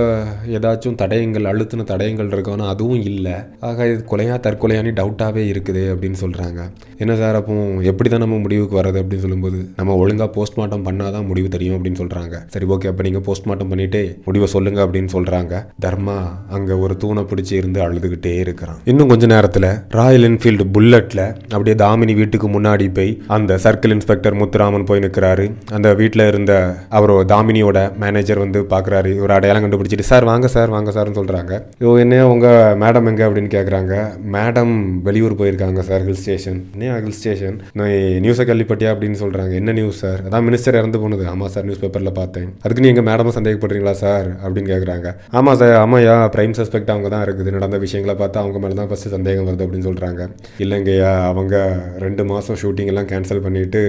ஏதாச்சும் 0.57 0.97
தடயங்கள் 1.01 1.49
அழுத்தின 1.51 1.85
தடயங்கள் 1.91 2.31
இருக்கணும் 2.35 2.71
அதுவும் 2.73 3.05
இல்லை. 3.11 3.35
ஆக 3.69 3.87
இது 3.91 4.03
கொலையா 4.11 4.37
தற்கொலையானி 4.47 4.93
டவுட்டாகவே 4.99 5.45
இருக்குது 5.53 5.85
அப்படின்னு 5.93 6.19
சொல்கிறாங்க 6.23 6.59
என்ன 7.03 7.15
சார் 7.21 7.39
அப்போ 7.41 7.53
எப்படி 7.93 8.09
தான் 8.09 8.23
நம்ம 8.25 8.41
முடிவுக்கு 8.45 8.79
வர்றது 8.81 9.01
அப்படின்னு 9.03 9.25
சொல்லும்போது 9.27 9.61
நம்ம 9.79 9.97
ஒழுங்காக 10.03 10.29
போஸ்ட்மார்ட்டம் 10.37 10.85
பண்ணால் 10.89 11.15
தான் 11.17 11.27
முடிவு 11.31 11.47
தெரியும் 11.55 11.77
அப்படின்னு 11.77 12.01
சொல்கிறாங்க 12.03 12.35
சரி 12.55 12.69
ஓகே 12.75 12.91
அப்போ 12.93 13.05
நீங்கள் 13.09 13.25
போஸ்ட்மார்ட்டம் 13.29 13.73
பண்ணிவிட்டு 13.73 14.03
முடிவை 14.27 14.49
சொல்லுங்க 14.57 14.81
அப்படின்னு 14.87 15.11
சொல்கிறாங்க 15.17 15.55
தர்மா 15.85 16.19
அங்கே 16.55 16.64
ஒரு 16.73 16.97
தூணை 16.97 17.23
பிடிச்சி 17.23 17.53
இருந்து 17.53 17.81
அழுதுகிட்டே 17.81 18.33
இருக்கிறான். 18.37 18.77
இன்னும் 18.83 19.07
கொஞ்ச 19.07 19.25
நேரத்தில் 19.25 19.69
ராயல் 19.89 20.23
என்ஃபீல்டு 20.23 20.65
புல்லட்டில் 20.77 21.23
அப்படியே 21.53 21.75
தாமினி 21.75 22.15
வீட்டுக்கு 22.15 22.47
முன்னாடி 22.49 22.93
போய் 22.93 23.21
அந்த 23.27 23.59
சர்க்கிள் 23.63 23.89
இன்ஸ்பெக்டர் 23.89 24.39
முத்துராமன் 24.41 24.85
போய் 24.85 24.99
நிற்கிறாரு 24.99 25.51
அந்த 25.71 25.93
வீட்டில் 25.93 26.27
இருந்த 26.27 26.75
அவரோ 26.89 27.23
தாமினியோட 27.27 27.97
மேனேஜர் 27.97 28.39
வந்து 28.39 28.61
பார்க்குறாரு 28.61 29.19
ஒரு 29.19 29.33
அடையாளம் 29.33 29.63
கண்டுபிடிச்சிட்டு 29.65 30.09
சார் 30.11 30.23
வாங்க 30.23 30.47
சார் 30.47 30.69
வாங்க 30.69 30.91
சார்னு 30.91 31.17
சொல்கிறாங்க 31.19 31.53
ஓ 31.83 31.97
என்ன 31.97 32.27
உங்கள் 32.27 32.75
மேடம் 32.83 33.07
எங்கே? 33.07 33.23
அப்படின்னு 33.23 33.51
கேட்குறாங்க 33.55 33.93
மேடம் 34.35 35.01
வெளியூர் 35.03 35.33
போயிருக்காங்க 35.33 35.79
சார் 35.79 36.03
ஹில் 36.03 36.19
ஸ்டேஷன் 36.21 36.59
என்ன 36.75 36.99
ஹில் 36.99 37.11
ஸ்டேஷன் 37.11 37.57
நான் 37.73 37.93
நியூஸை 38.25 38.43
கேள்விப்பட்டியா? 38.49 38.91
அப்படின்னு 38.95 39.17
சொல்கிறாங்க 39.23 39.53
என்ன 39.53 39.71
நியூஸ் 39.71 39.99
சார்? 39.99 40.19
அதான் 40.27 40.45
மினிஸ்டர் 40.49 40.77
இறந்து 40.79 40.99
போனது. 40.99 41.27
ஆமாம் 41.27 41.47
சார் 41.47 41.63
நியூஸ் 41.63 41.79
பேப்பரில் 41.79 42.11
பார்த்தேன். 42.11 42.47
அதுக்கு 42.63 42.85
நீங்கள் 42.87 43.03
மேடமும் 43.03 43.35
சந்தேகப்படுறீங்களா 43.37 43.91
சார்? 43.91 44.27
அப்படின்னு 44.43 44.71
கேட்குறாங்க 44.73 45.15
ஆமாம் 45.31 45.55
சார் 45.55 45.75
ஆமாய்யா 45.85 46.29
ப்ரைம் 46.45 46.57
சஸ்பெக்ட் 46.59 46.91
அவங்க 46.93 47.09
தான் 47.11 47.23
இருக்குது. 47.25 47.49
நடந்த 47.55 47.77
விஷயங்களை 47.83 48.13
பார்த்தா 48.17 48.41
அவங்க 48.43 48.57
மேலே 48.63 48.75
தான் 48.79 48.89
ஃபஸ்ட்டு 48.89 49.11
சந்தேகம் 49.13 49.45
வருது 49.47 49.63
அப்படின்னு 49.65 49.85
சொல்கிறாங்க 49.87 50.21
இல்லைங்கய்யா 50.63 51.11
அவங்க 51.29 51.55
ரெண்டு 52.03 52.23
மாதம் 52.31 52.57
ஷூட்டிங் 52.61 52.89
எல்லாம் 52.91 53.07
கேன்சல் 53.11 53.41
பண்ணிவிட்டு 53.45 53.81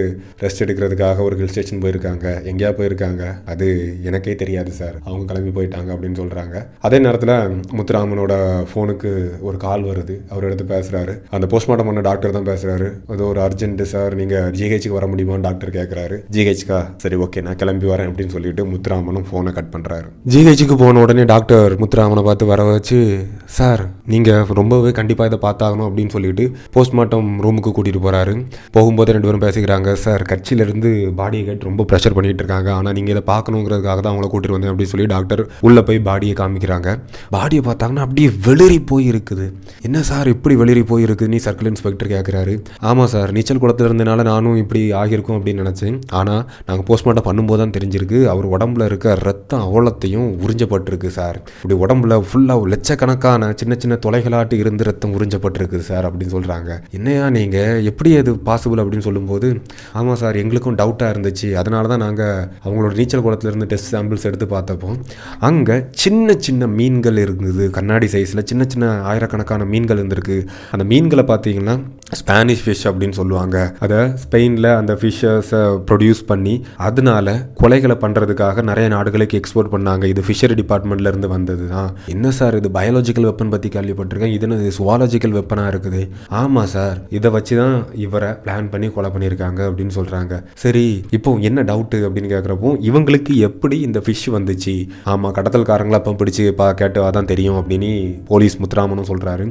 ரெஸ்ட் 0.45 0.63
எடுக்கிறதுக்காக 0.65 1.25
ஒரு 1.27 1.35
ஹில் 1.41 1.51
ஸ்டேஷன் 1.53 1.83
போயிருக்காங்க. 1.83 2.25
எங்கேயா 2.51 2.71
போயிருக்காங்க? 2.79 3.25
அது 3.53 3.67
எனக்கே 4.11 4.37
தெரியாது 4.43 4.71
சார் 4.79 4.97
அவங்க 5.09 5.25
கிளம்பி 5.31 5.53
போயிட்டாங்க 5.59 5.91
அப்படின்னு 5.95 6.19
சொல்கிறாங்க 6.23 6.55
அதே 6.89 7.01
நேரத்தில் 7.07 7.35
முத்துராமனோட 7.79 8.33
ஃபோனுக்கு 8.71 9.13
ஒரு 9.49 9.61
கால் 9.67 9.85
வருது. 9.91 10.17
அவர் 10.33 10.47
எடுத்து 10.49 10.67
பேசுகிறாரு 10.73 11.17
அந்த 11.39 11.49
போஸ்ட்மார்ட்டம் 11.55 11.91
பண்ண 11.91 12.07
டாக்டர் 12.09 12.37
தான் 12.39 12.49
பேசுகிறாரு 12.51 12.89
அது 13.13 13.23
ஒரு 13.31 13.43
அர்ஜென்ட் 13.47 13.85
சார் 13.93 14.19
நீங்கள் 14.23 14.51
ஜிஹெச்சுக்கு 14.61 14.99
வர 14.99 15.09
முடியுமான்னு 15.15 15.49
டாக்டர் 15.49 15.75
கேட்குறாரு 15.79 16.19
ஜிஹெச்கா 16.37 16.81
சரி 17.05 17.19
ஓகே 17.27 17.45
நான் 17.49 17.61
கிளம்பி 17.65 17.93
வரேன் 17.93 18.11
அப்படின்னு 18.13 18.37
சொல்லிட்டு 18.39 18.65
முத்துராமனும் 18.73 19.29
ஃபோனை 19.31 19.55
கட் 19.61 19.73
பண்ணுறாரு 19.77 20.09
ஜிஹெச்சுக்கு 20.35 20.79
போன 20.85 21.05
உடனே 21.07 21.27
டாக்டர் 21.35 21.79
முத்துராமனை 21.85 22.25
பார்த்து 22.27 22.45
வர 22.51 22.61
வச்சு 22.69 22.99
சார் 23.57 23.83
நீங்கள் 24.13 24.49
ரொம்பவே 24.59 24.91
கண்டிப்பாக 24.99 25.31
இதை 25.31 25.39
பார்த்தாகணும் 25.45 25.87
அப்படின்னு 25.89 26.13
சொல்லிட்டு 26.15 26.45
போஸ்ட்மார்ட்டம் 26.75 27.29
ரூமுக்கு 27.45 27.71
கூட்டிகிட்டு 27.77 28.03
போகிறாரு 28.07 28.35
போகும்போது 28.77 29.15
ரெண்டு 29.17 29.29
பேரும் 29.29 29.45
பேசிக்கிறாங்க 29.45 29.93
சார் 30.05 30.23
கட்சியிலேருந்து 30.31 30.91
பாடியை 31.21 31.45
கேட்டு 31.49 31.69
ரொம்ப 31.71 31.85
ப்ரெஷர் 31.91 32.17
பண்ணிகிட்டு 32.17 32.43
இருக்காங்க. 32.45 32.71
ஆனால் 32.79 32.95
நீங்கள் 32.99 33.15
இதை 33.15 33.23
பார்க்கணுங்கிறதுக்காக 33.33 33.99
தான் 34.01 34.13
அவங்கள 34.13 34.29
கூட்டிகிட்டு 34.33 34.57
வந்தேன் 34.57 34.73
அப்படின்னு 34.73 34.93
சொல்லி 34.95 35.07
டாக்டர் 35.15 35.43
உள்ளே 35.69 35.85
போய் 35.89 36.01
பாடியை 36.09 36.35
காமிக்கிறாங்க. 36.43 36.89
பாடியை 37.37 37.63
பார்த்தாங்கன்னா 37.69 38.05
அப்படியே 38.07 38.31
வெளிரி 38.49 38.79
போய் 38.93 39.07
இருக்குது 39.13 39.47
என்ன 39.89 40.03
சார் 40.11 40.31
இப்படி 40.35 40.57
வெளிரி 40.63 40.85
போய் 40.93 41.05
நீ 41.35 41.41
சர்க்கிள் 41.47 41.71
இன்ஸ்பெக்டர் 41.73 42.13
கேட்குறாரு 42.15 42.57
ஆமாம் 42.91 43.11
சார் 43.15 43.31
நீச்சல் 43.37 43.63
குளத்தில் 43.63 43.89
இருந்தனால 43.89 44.27
நானும் 44.31 44.59
இப்படி 44.63 44.83
ஆகியிருக்கும் 45.03 45.39
அப்படின்னு 45.39 45.63
நினச்சேன். 45.65 45.99
ஆனால் 46.21 46.43
நாங்கள் 46.69 46.87
போஸ்ட்மார்ட்டம் 46.91 47.29
பண்ணும்போது 47.29 47.61
தான் 47.63 47.75
தெரிஞ்சிருக்கு 47.77 48.19
அவர் 48.33 48.47
உடம்புல 48.57 48.85
இருக்க 48.91 49.15
ரத்தம் 49.29 49.65
அவ்வளோத்தையும் 49.67 50.29
உறிஞ்சப்பட்டிருக்கு 50.45 51.11
சார். 51.19 51.39
இப்படி 51.63 51.79
உடம்புல 51.85 52.19
ஃபுல்லாக 52.37 52.65
லட்சக்கணக்கான 52.73 53.43
சின்ன 53.61 53.75
சின்ன 53.83 53.95
தொலைகளாட்டு 54.05 54.55
இருந்து 54.63 54.87
ரத்தம் 54.89 55.13
உறிஞ்சப்பட்டிருக்கு 55.17 55.79
சார் 55.89 56.07
அப்படின்னு 56.09 56.35
சொல்கிறாங்க 56.35 56.71
என்னையா 56.97 57.27
நீங்கள் 57.37 57.85
எப்படி 57.91 58.11
அது 58.21 58.33
பாசிபிள் 58.49 58.81
அப்படின்னு 58.83 59.07
சொல்லும்போது 59.07 59.49
ஆமாம் 59.99 60.19
சார் 60.23 60.37
எங்களுக்கும் 60.41 60.77
டவுட்டாக 60.81 61.13
இருந்துச்சு. 61.15 61.49
அதனால 61.61 61.89
தான் 61.93 62.03
நாங்கள் 62.05 62.43
அவங்களோட 62.65 62.93
நீச்சல் 62.99 63.23
குளத்துலேருந்து 63.27 63.69
டெஸ்ட் 63.71 63.91
சாம்பிள்ஸ் 63.95 64.27
எடுத்து 64.31 64.49
பார்த்தப்போ 64.55 64.91
அங்கே 65.49 65.77
சின்ன 66.03 66.37
சின்ன 66.47 66.67
மீன்கள் 66.79 67.21
இருந்தது. 67.25 67.65
கண்ணாடி 67.77 68.09
சைஸில் 68.15 68.47
சின்ன 68.51 68.67
சின்ன 68.75 68.91
ஆயிரக்கணக்கான 69.13 69.69
மீன்கள் 69.73 70.01
இருந்திருக்கு. 70.03 70.39
அந்த 70.77 70.87
மீன்களை 70.93 71.25
பார்த்தீங்கன்னா 71.33 71.77
ஸ்பானிஷ் 72.19 72.63
ஃபிஷ் 72.65 72.85
அப்படின்னு 72.89 73.19
சொல்லுவாங்க. 73.21 73.57
அதை 73.85 74.01
ஸ்பெயினில் 74.25 74.71
அந்த 74.81 74.93
ஃபிஷ்ஷஸை 75.01 75.63
ப்ரொடியூஸ் 75.89 76.23
பண்ணி 76.33 76.55
அதனால 76.89 77.37
கொலைகளை 77.63 77.99
பண்ணுறதுக்காக 78.05 78.63
நிறைய 78.73 78.89
நாடுகளுக்கு 78.97 79.41
எக்ஸ்போர்ட் 79.43 79.73
பண்ணாங்க. 79.77 80.05
இது 80.15 80.21
ஃபிஷரி 80.29 80.57
டிபார்ட்மெண்ட்லேருந்து 80.63 81.35
வந்தது 81.37 81.65
தான் 81.75 81.91
என்ன 82.15 82.25
என்ன 82.27 82.39
சார் 82.39 82.55
இது 82.59 82.69
பயாலஜிக்கல் 82.77 83.27
வெப்பன் 83.27 83.51
பற்றி 83.53 83.69
கேள்விப்பட்டிருக்கேன். 83.75 84.33
இது 84.37 84.45
என்ன 84.47 84.71
சுவாலஜிக்கல் 84.77 85.35
வெப்பனாக 85.37 85.71
இருக்குது? 85.73 86.01
ஆமாம் 86.41 86.71
சார். 86.73 86.99
இதை 87.17 87.29
வச்சு 87.35 87.55
தான் 87.61 87.77
இவரை 88.05 88.31
பிளான் 88.45 88.71
பண்ணி 88.73 88.87
கொலை 88.95 89.09
பண்ணியிருக்காங்க 89.15 89.61
அப்படின்னு 89.69 89.95
சொல்கிறாங்க 89.99 90.33
சரி 90.63 90.83
இப்போ 91.17 91.31
என்ன 91.49 91.65
டவுட்டு 91.71 91.99
அப்படின்னு 92.07 92.33
கேட்குறப்போ 92.33 92.73
இவங்களுக்கு 92.89 93.33
எப்படி 93.49 93.79
இந்த 93.89 94.01
ஃபிஷ் 94.07 94.25
வந்துச்சு? 94.37 94.75
ஆமாம் 95.13 95.35
கடத்தல்காரங்களை 95.39 95.99
அப்போ 96.01 96.17
பிடிச்சி 96.23 96.49
பா 96.63 96.69
கேட்டு 96.81 97.01
அதான் 97.09 97.31
தெரியும் 97.33 97.61
அப்படின்னு 97.61 97.93
போலீஸ் 98.33 98.59
முத்துராமனும் 98.63 99.11
சொல்கிறாரு 99.13 99.47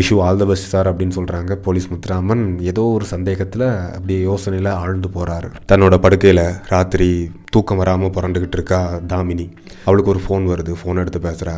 wish you 0.00 0.20
all 0.26 0.42
the 0.42 0.50
best 0.52 0.72
sir 0.74 0.90
அப்படின்னு 0.92 1.18
சொல்கிறாங்க 1.20 1.60
போலீஸ் 1.68 1.88
முத்துராமன் 1.94 2.44
ஏதோ 2.72 2.84
ஒரு 2.96 3.08
சந்தேகத்தில் 3.14 3.66
அப்படியே 3.96 4.20
யோசனையில் 4.30 4.72
ஆழ்ந்து 4.82 5.10
போகிறாரு 5.18 5.50
தன்னோட 5.72 5.96
படுக்கையில் 6.06 6.46
ராத்திரி 6.74 7.10
தூக்கம் 7.54 7.78
வராமல் 7.80 8.14
புரண்டுக்கிட்டு 8.14 8.56
இருக்கா 8.58 8.78
தாமினி. 9.10 9.44
அவளுக்கு 9.86 10.10
ஒரு 10.12 10.20
ஃபோன் 10.24 10.44
வருது. 10.50 10.72
ஃபோன் 10.80 10.98
எடுத்து 11.02 11.20
பேசுகிறா 11.26 11.54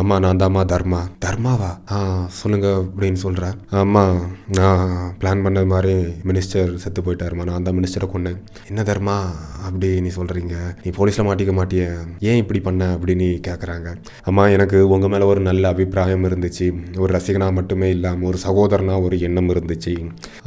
அம்மா 0.00 0.16
நான் 0.22 0.38
தாம்மா 0.40 0.62
தர்மா. 0.72 1.00
தர்மாவா? 1.24 1.68
ஆ 1.94 1.96
சொல்லுங்க 2.38 2.68
அப்படின்னு 2.78 3.18
சொல்கிறேன் 3.24 3.56
அம்மா 3.82 4.02
நான் 4.58 4.80
பிளான் 5.20 5.42
பண்ணது 5.44 5.68
மாதிரி 5.72 5.92
மினிஸ்டர் 6.28 6.70
செத்து 6.82 7.00
போயிட்டாருமா. 7.06 7.44
நான் 7.50 7.66
தான் 7.66 7.76
மினிஸ்டரை 7.78 8.06
கொண்டேன் 8.14 8.38
என்ன 8.70 8.82
தர்மா 8.88 9.16
அப்படி 9.66 9.88
நீ 10.04 10.10
சொல்கிறீங்க 10.16 10.56
நீ 10.82 10.90
போலீஸில் 10.98 11.26
மாட்டிக்க 11.28 11.52
மாட்டிய. 11.58 11.84
ஏன் 12.30 12.40
இப்படி 12.42 12.60
பண்ண 12.66 12.88
அப்படின்னு 12.96 13.28
கேட்குறாங்க 13.48 13.88
அம்மா 14.30 14.44
எனக்கு 14.56 14.80
உங்கள் 14.94 15.12
மேலே 15.14 15.28
ஒரு 15.32 15.40
நல்ல 15.48 15.72
அபிப்பிராயம் 15.74 16.26
இருந்துச்சு. 16.30 16.68
ஒரு 17.02 17.10
ரசிகனாக 17.18 17.56
மட்டுமே 17.58 17.90
இல்லாமல் 17.96 18.28
ஒரு 18.30 18.40
சகோதரனாக 18.46 19.06
ஒரு 19.08 19.18
எண்ணம் 19.28 19.52
இருந்துச்சு. 19.54 19.94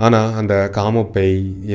ஆனால் 0.08 0.36
அந்த 0.42 0.54
காமப்பை 0.80 1.28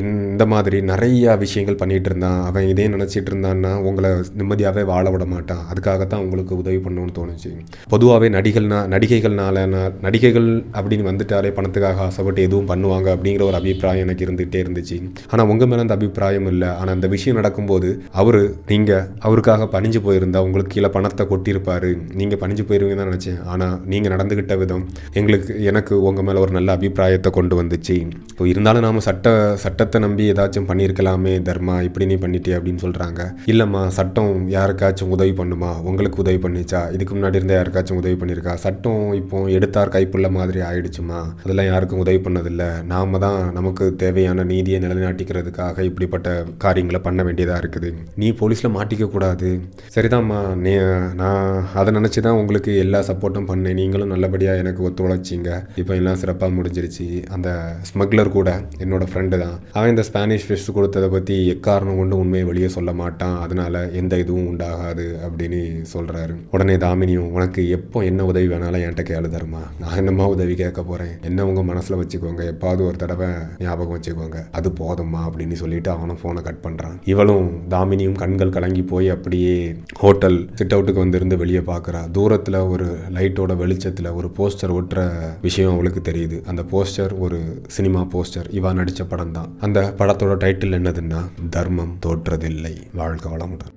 இந்த 0.02 0.46
மாதிரி 0.54 0.80
நிறையா 0.92 1.32
விஷயங்கள் 1.44 1.80
பண்ணிகிட்டு 1.82 2.10
இருந்தான். 2.12 2.40
அவன் 2.50 2.70
இதே 2.74 2.88
நினச்சிட்டு 2.96 3.32
இருந்தான்னா 3.32 3.74
உங்களை 3.88 4.12
நிம்மதியாகவே 4.40 4.84
வாழ 4.92 5.06
விட 5.10 5.26
மாட்டான். 5.34 5.64
அதுக்காகத்தான் 5.72 6.24
உங்களுக்கு 6.26 6.60
உதவி 6.62 6.80
பண்ணணும்னு 6.86 7.18
தோணுச்சு. 7.20 7.45
பொதுவாகவே 7.92 8.28
நடிகள்னா 8.36 8.78
நடிகைகள்னால 8.94 9.64
நான் 9.74 9.96
நடிகைகள் 10.06 10.48
அப்படின்னு 10.78 11.08
வந்துட்டாலே 11.10 11.50
பணத்துக்காக 11.58 12.02
ஆசைப்பட்டு 12.08 12.40
எதுவும் 12.48 12.68
பண்ணுவாங்க 12.72 13.08
அப்படிங்கிற 13.16 13.44
ஒரு 13.50 13.58
அபிப்பிராயம் 13.60 14.04
எனக்கு 14.06 14.24
இருந்துகிட்டே 14.26 14.60
இருந்துச்சு. 14.64 14.98
ஆனால் 15.32 15.48
உங்கள் 15.52 15.70
மேலே 15.70 15.84
அந்த 15.86 15.96
அபிப்பிராயம் 15.98 16.48
இல்லை. 16.52 16.70
ஆனால் 16.80 16.94
அந்த 16.96 17.08
விஷயம் 17.14 17.38
நடக்கும்போது 17.40 17.90
அவர் 18.22 18.40
நீங்கள் 18.72 19.04
அவருக்காக 19.26 19.68
பணிஞ்சு 19.76 20.02
போயிருந்தா 20.06 20.42
உங்களுக்கு 20.46 20.74
கீழே 20.76 20.90
பணத்தை 20.96 21.26
கொட்டியிருப்பார். 21.32 21.88
நீங்கள் 22.20 22.40
பணிஞ்சு 22.42 22.66
போயிருவீங்க 22.70 22.98
தான் 23.00 23.10
நினச்சேன். 23.12 23.40
ஆனால் 23.54 23.76
நீங்கள் 23.92 24.14
நடந்துக்கிட்ட 24.14 24.56
விதம் 24.62 24.84
எங்களுக்கு 25.20 25.52
எனக்கு 25.72 25.94
உங்கள் 26.10 26.28
மேலே 26.28 26.40
ஒரு 26.44 26.54
நல்ல 26.58 26.78
அபிப்பிராயத்தை 26.78 27.32
கொண்டு 27.38 27.54
வந்துச்சு. 27.62 27.96
இப்போ 28.32 28.44
இருந்தாலும் 28.52 28.84
நாம் 28.86 29.04
சட்ட 29.08 29.28
சட்டத்தை 29.64 29.98
நம்பி 30.04 30.24
ஏதாச்சும் 30.32 30.68
பண்ணியிருக்கலாமே 30.70 31.34
தர்மா 31.48 31.76
இப்படி 31.88 32.06
நீ 32.10 32.16
பண்ணிட்டே 32.24 32.54
அப்படின்னு 32.56 32.82
சொல்கிறாங்க 32.84 33.20
இல்லைம்மா 33.52 33.82
சட்டம் 33.98 34.32
யாருக்காச்சும் 34.54 35.12
உதவி 35.16 35.32
பண்ணுமா? 35.40 35.70
உங்களுக்கு 35.88 36.20
உதவி 36.22 36.38
பண்ணிச்சா? 36.44 36.80
இதுக்கு 36.96 37.12
முன்னாடி 37.16 37.35
இருந்தால் 37.38 37.58
யாருக்காச்சும் 37.58 38.00
உதவி 38.00 38.16
பண்ணியிருக்கா? 38.20 38.54
சட்டம் 38.64 39.02
இப்போ 39.20 39.38
எடுத்தார் 39.56 39.94
கைப்புள்ள 39.96 40.30
மாதிரி 40.38 40.60
ஆயிடுச்சுமா? 40.68 41.20
அதெல்லாம் 41.44 41.68
யாருக்கும் 41.70 42.02
உதவி 42.04 42.20
பண்ணதில்லை. 42.26 42.68
நாம 42.92 43.18
தான் 43.26 43.40
நமக்கு 43.58 43.84
தேவையான 44.02 44.44
நீதியை 44.52 44.80
நிலைநாட்டிக்கிறதுக்காக 44.84 45.84
இப்படிப்பட்ட 45.90 46.34
காரியங்களை 46.64 47.00
பண்ண 47.06 47.22
வேண்டியதாக 47.28 47.62
இருக்குது. 47.62 47.90
நீ 48.22 48.30
போலீஸில் 48.40 48.74
மாட்டிக்க 48.76 49.08
கூடாது. 49.14 49.50
சரிதாம்மா. 49.96 50.40
நீ 50.64 50.74
நான் 51.22 51.48
அதை 51.80 51.92
நினச்சி 51.98 52.22
தான் 52.26 52.38
உங்களுக்கு 52.40 52.72
எல்லா 52.84 53.00
சப்போர்ட்டும் 53.10 53.48
பண்ணேன். 53.50 53.78
நீங்களும் 53.80 54.12
நல்லபடியாக 54.14 54.62
எனக்கு 54.64 54.82
ஒத்துழைச்சிங்க. 54.88 55.50
இப்போ 55.82 55.94
எல்லாம் 56.00 56.20
சிறப்பாக 56.22 56.56
முடிஞ்சிருச்சு. 56.58 57.06
அந்த 57.36 57.48
ஸ்மக்லர் 57.90 58.34
கூட 58.36 58.50
என்னோட 58.84 59.04
ஃப்ரெண்டு 59.10 59.36
தான். 59.44 59.56
அவன் 59.76 59.92
இந்த 59.94 60.04
ஸ்பானிஷ் 60.10 60.46
ஃபிஷ் 60.48 60.68
கொடுத்ததை 60.78 61.10
பற்றி 61.16 61.36
எக்காரணம் 61.54 62.00
கொண்டு 62.00 62.20
உண்மையை 62.22 62.46
வெளியே 62.50 62.68
சொல்ல 62.76 62.92
மாட்டான். 63.02 63.36
அதனால 63.44 63.84
எந்த 64.00 64.16
இதுவும் 64.24 64.48
உண்டாகாது 64.52 65.06
அப்படின்னு 65.26 65.60
சொல்கிறாரு 65.94 66.34
உடனே 66.54 66.76
தாமினி 66.84 67.15
தாமினியும் 67.16 67.34
உனக்கு 67.36 67.60
எப்போ 67.76 67.98
என்ன 68.08 68.24
உதவி 68.30 68.46
வேணாலும் 68.52 68.82
என்கிட்ட 68.84 69.02
கேளு 69.10 69.28
தருமா. 69.34 69.60
நான் 69.80 69.96
என்னம்மா 70.00 70.24
உதவி 70.34 70.54
கேட்க 70.60 70.80
போகிறேன் 70.82 71.14
என்ன 71.28 71.46
உங்கள் 71.48 71.68
மனசில் 71.70 71.98
வச்சுக்கோங்க? 72.00 72.42
எப்பாவது 72.52 72.82
ஒரு 72.88 72.96
தடவை 73.02 73.28
ஞாபகம் 73.64 73.94
வச்சுக்கோங்க. 73.96 74.38
அது 74.58 74.68
போதும்மா 74.80 75.20
அப்படின்னு 75.28 75.56
சொல்லிட்டு 75.62 75.90
அவனும் 75.94 76.20
ஃபோனை 76.22 76.42
கட் 76.48 76.62
பண்ணுறான் 76.66 76.96
இவளும் 77.12 77.48
தாமினியும் 77.74 78.18
கண்கள் 78.22 78.54
கலங்கி 78.56 78.82
போய் 78.92 79.08
அப்படியே 79.16 79.54
ஹோட்டல் 80.02 80.38
சிட் 80.60 80.74
அவுட்டுக்கு 80.76 81.04
வந்திருந்து 81.04 81.40
வெளியே 81.42 81.62
பார்க்குறா 81.72 82.02
தூரத்தில் 82.18 82.60
ஒரு 82.74 82.88
லைட்டோட 83.18 83.54
வெளிச்சத்தில் 83.62 84.10
ஒரு 84.18 84.30
போஸ்டர் 84.38 84.74
ஒட்டுற 84.78 85.00
விஷயம் 85.46 85.74
அவளுக்கு 85.76 86.02
தெரியுது. 86.10 86.38
அந்த 86.52 86.64
போஸ்டர் 86.74 87.14
ஒரு 87.26 87.40
சினிமா 87.78 88.02
போஸ்டர் 88.14 88.50
இவா 88.60 88.72
நடித்த 88.80 89.04
படம் 89.14 89.34
தான் 89.38 89.52
அந்த 89.60 89.78
படத்தோட 90.00 90.34
டைட்டில் 90.44 90.78
என்னதுன்னா 90.80 91.22
தர்மம் 91.56 91.96
தோற்றதில்லை. 92.06 92.74
வாழ்க்கை 93.00 93.30
வளமுடன். 93.32 93.72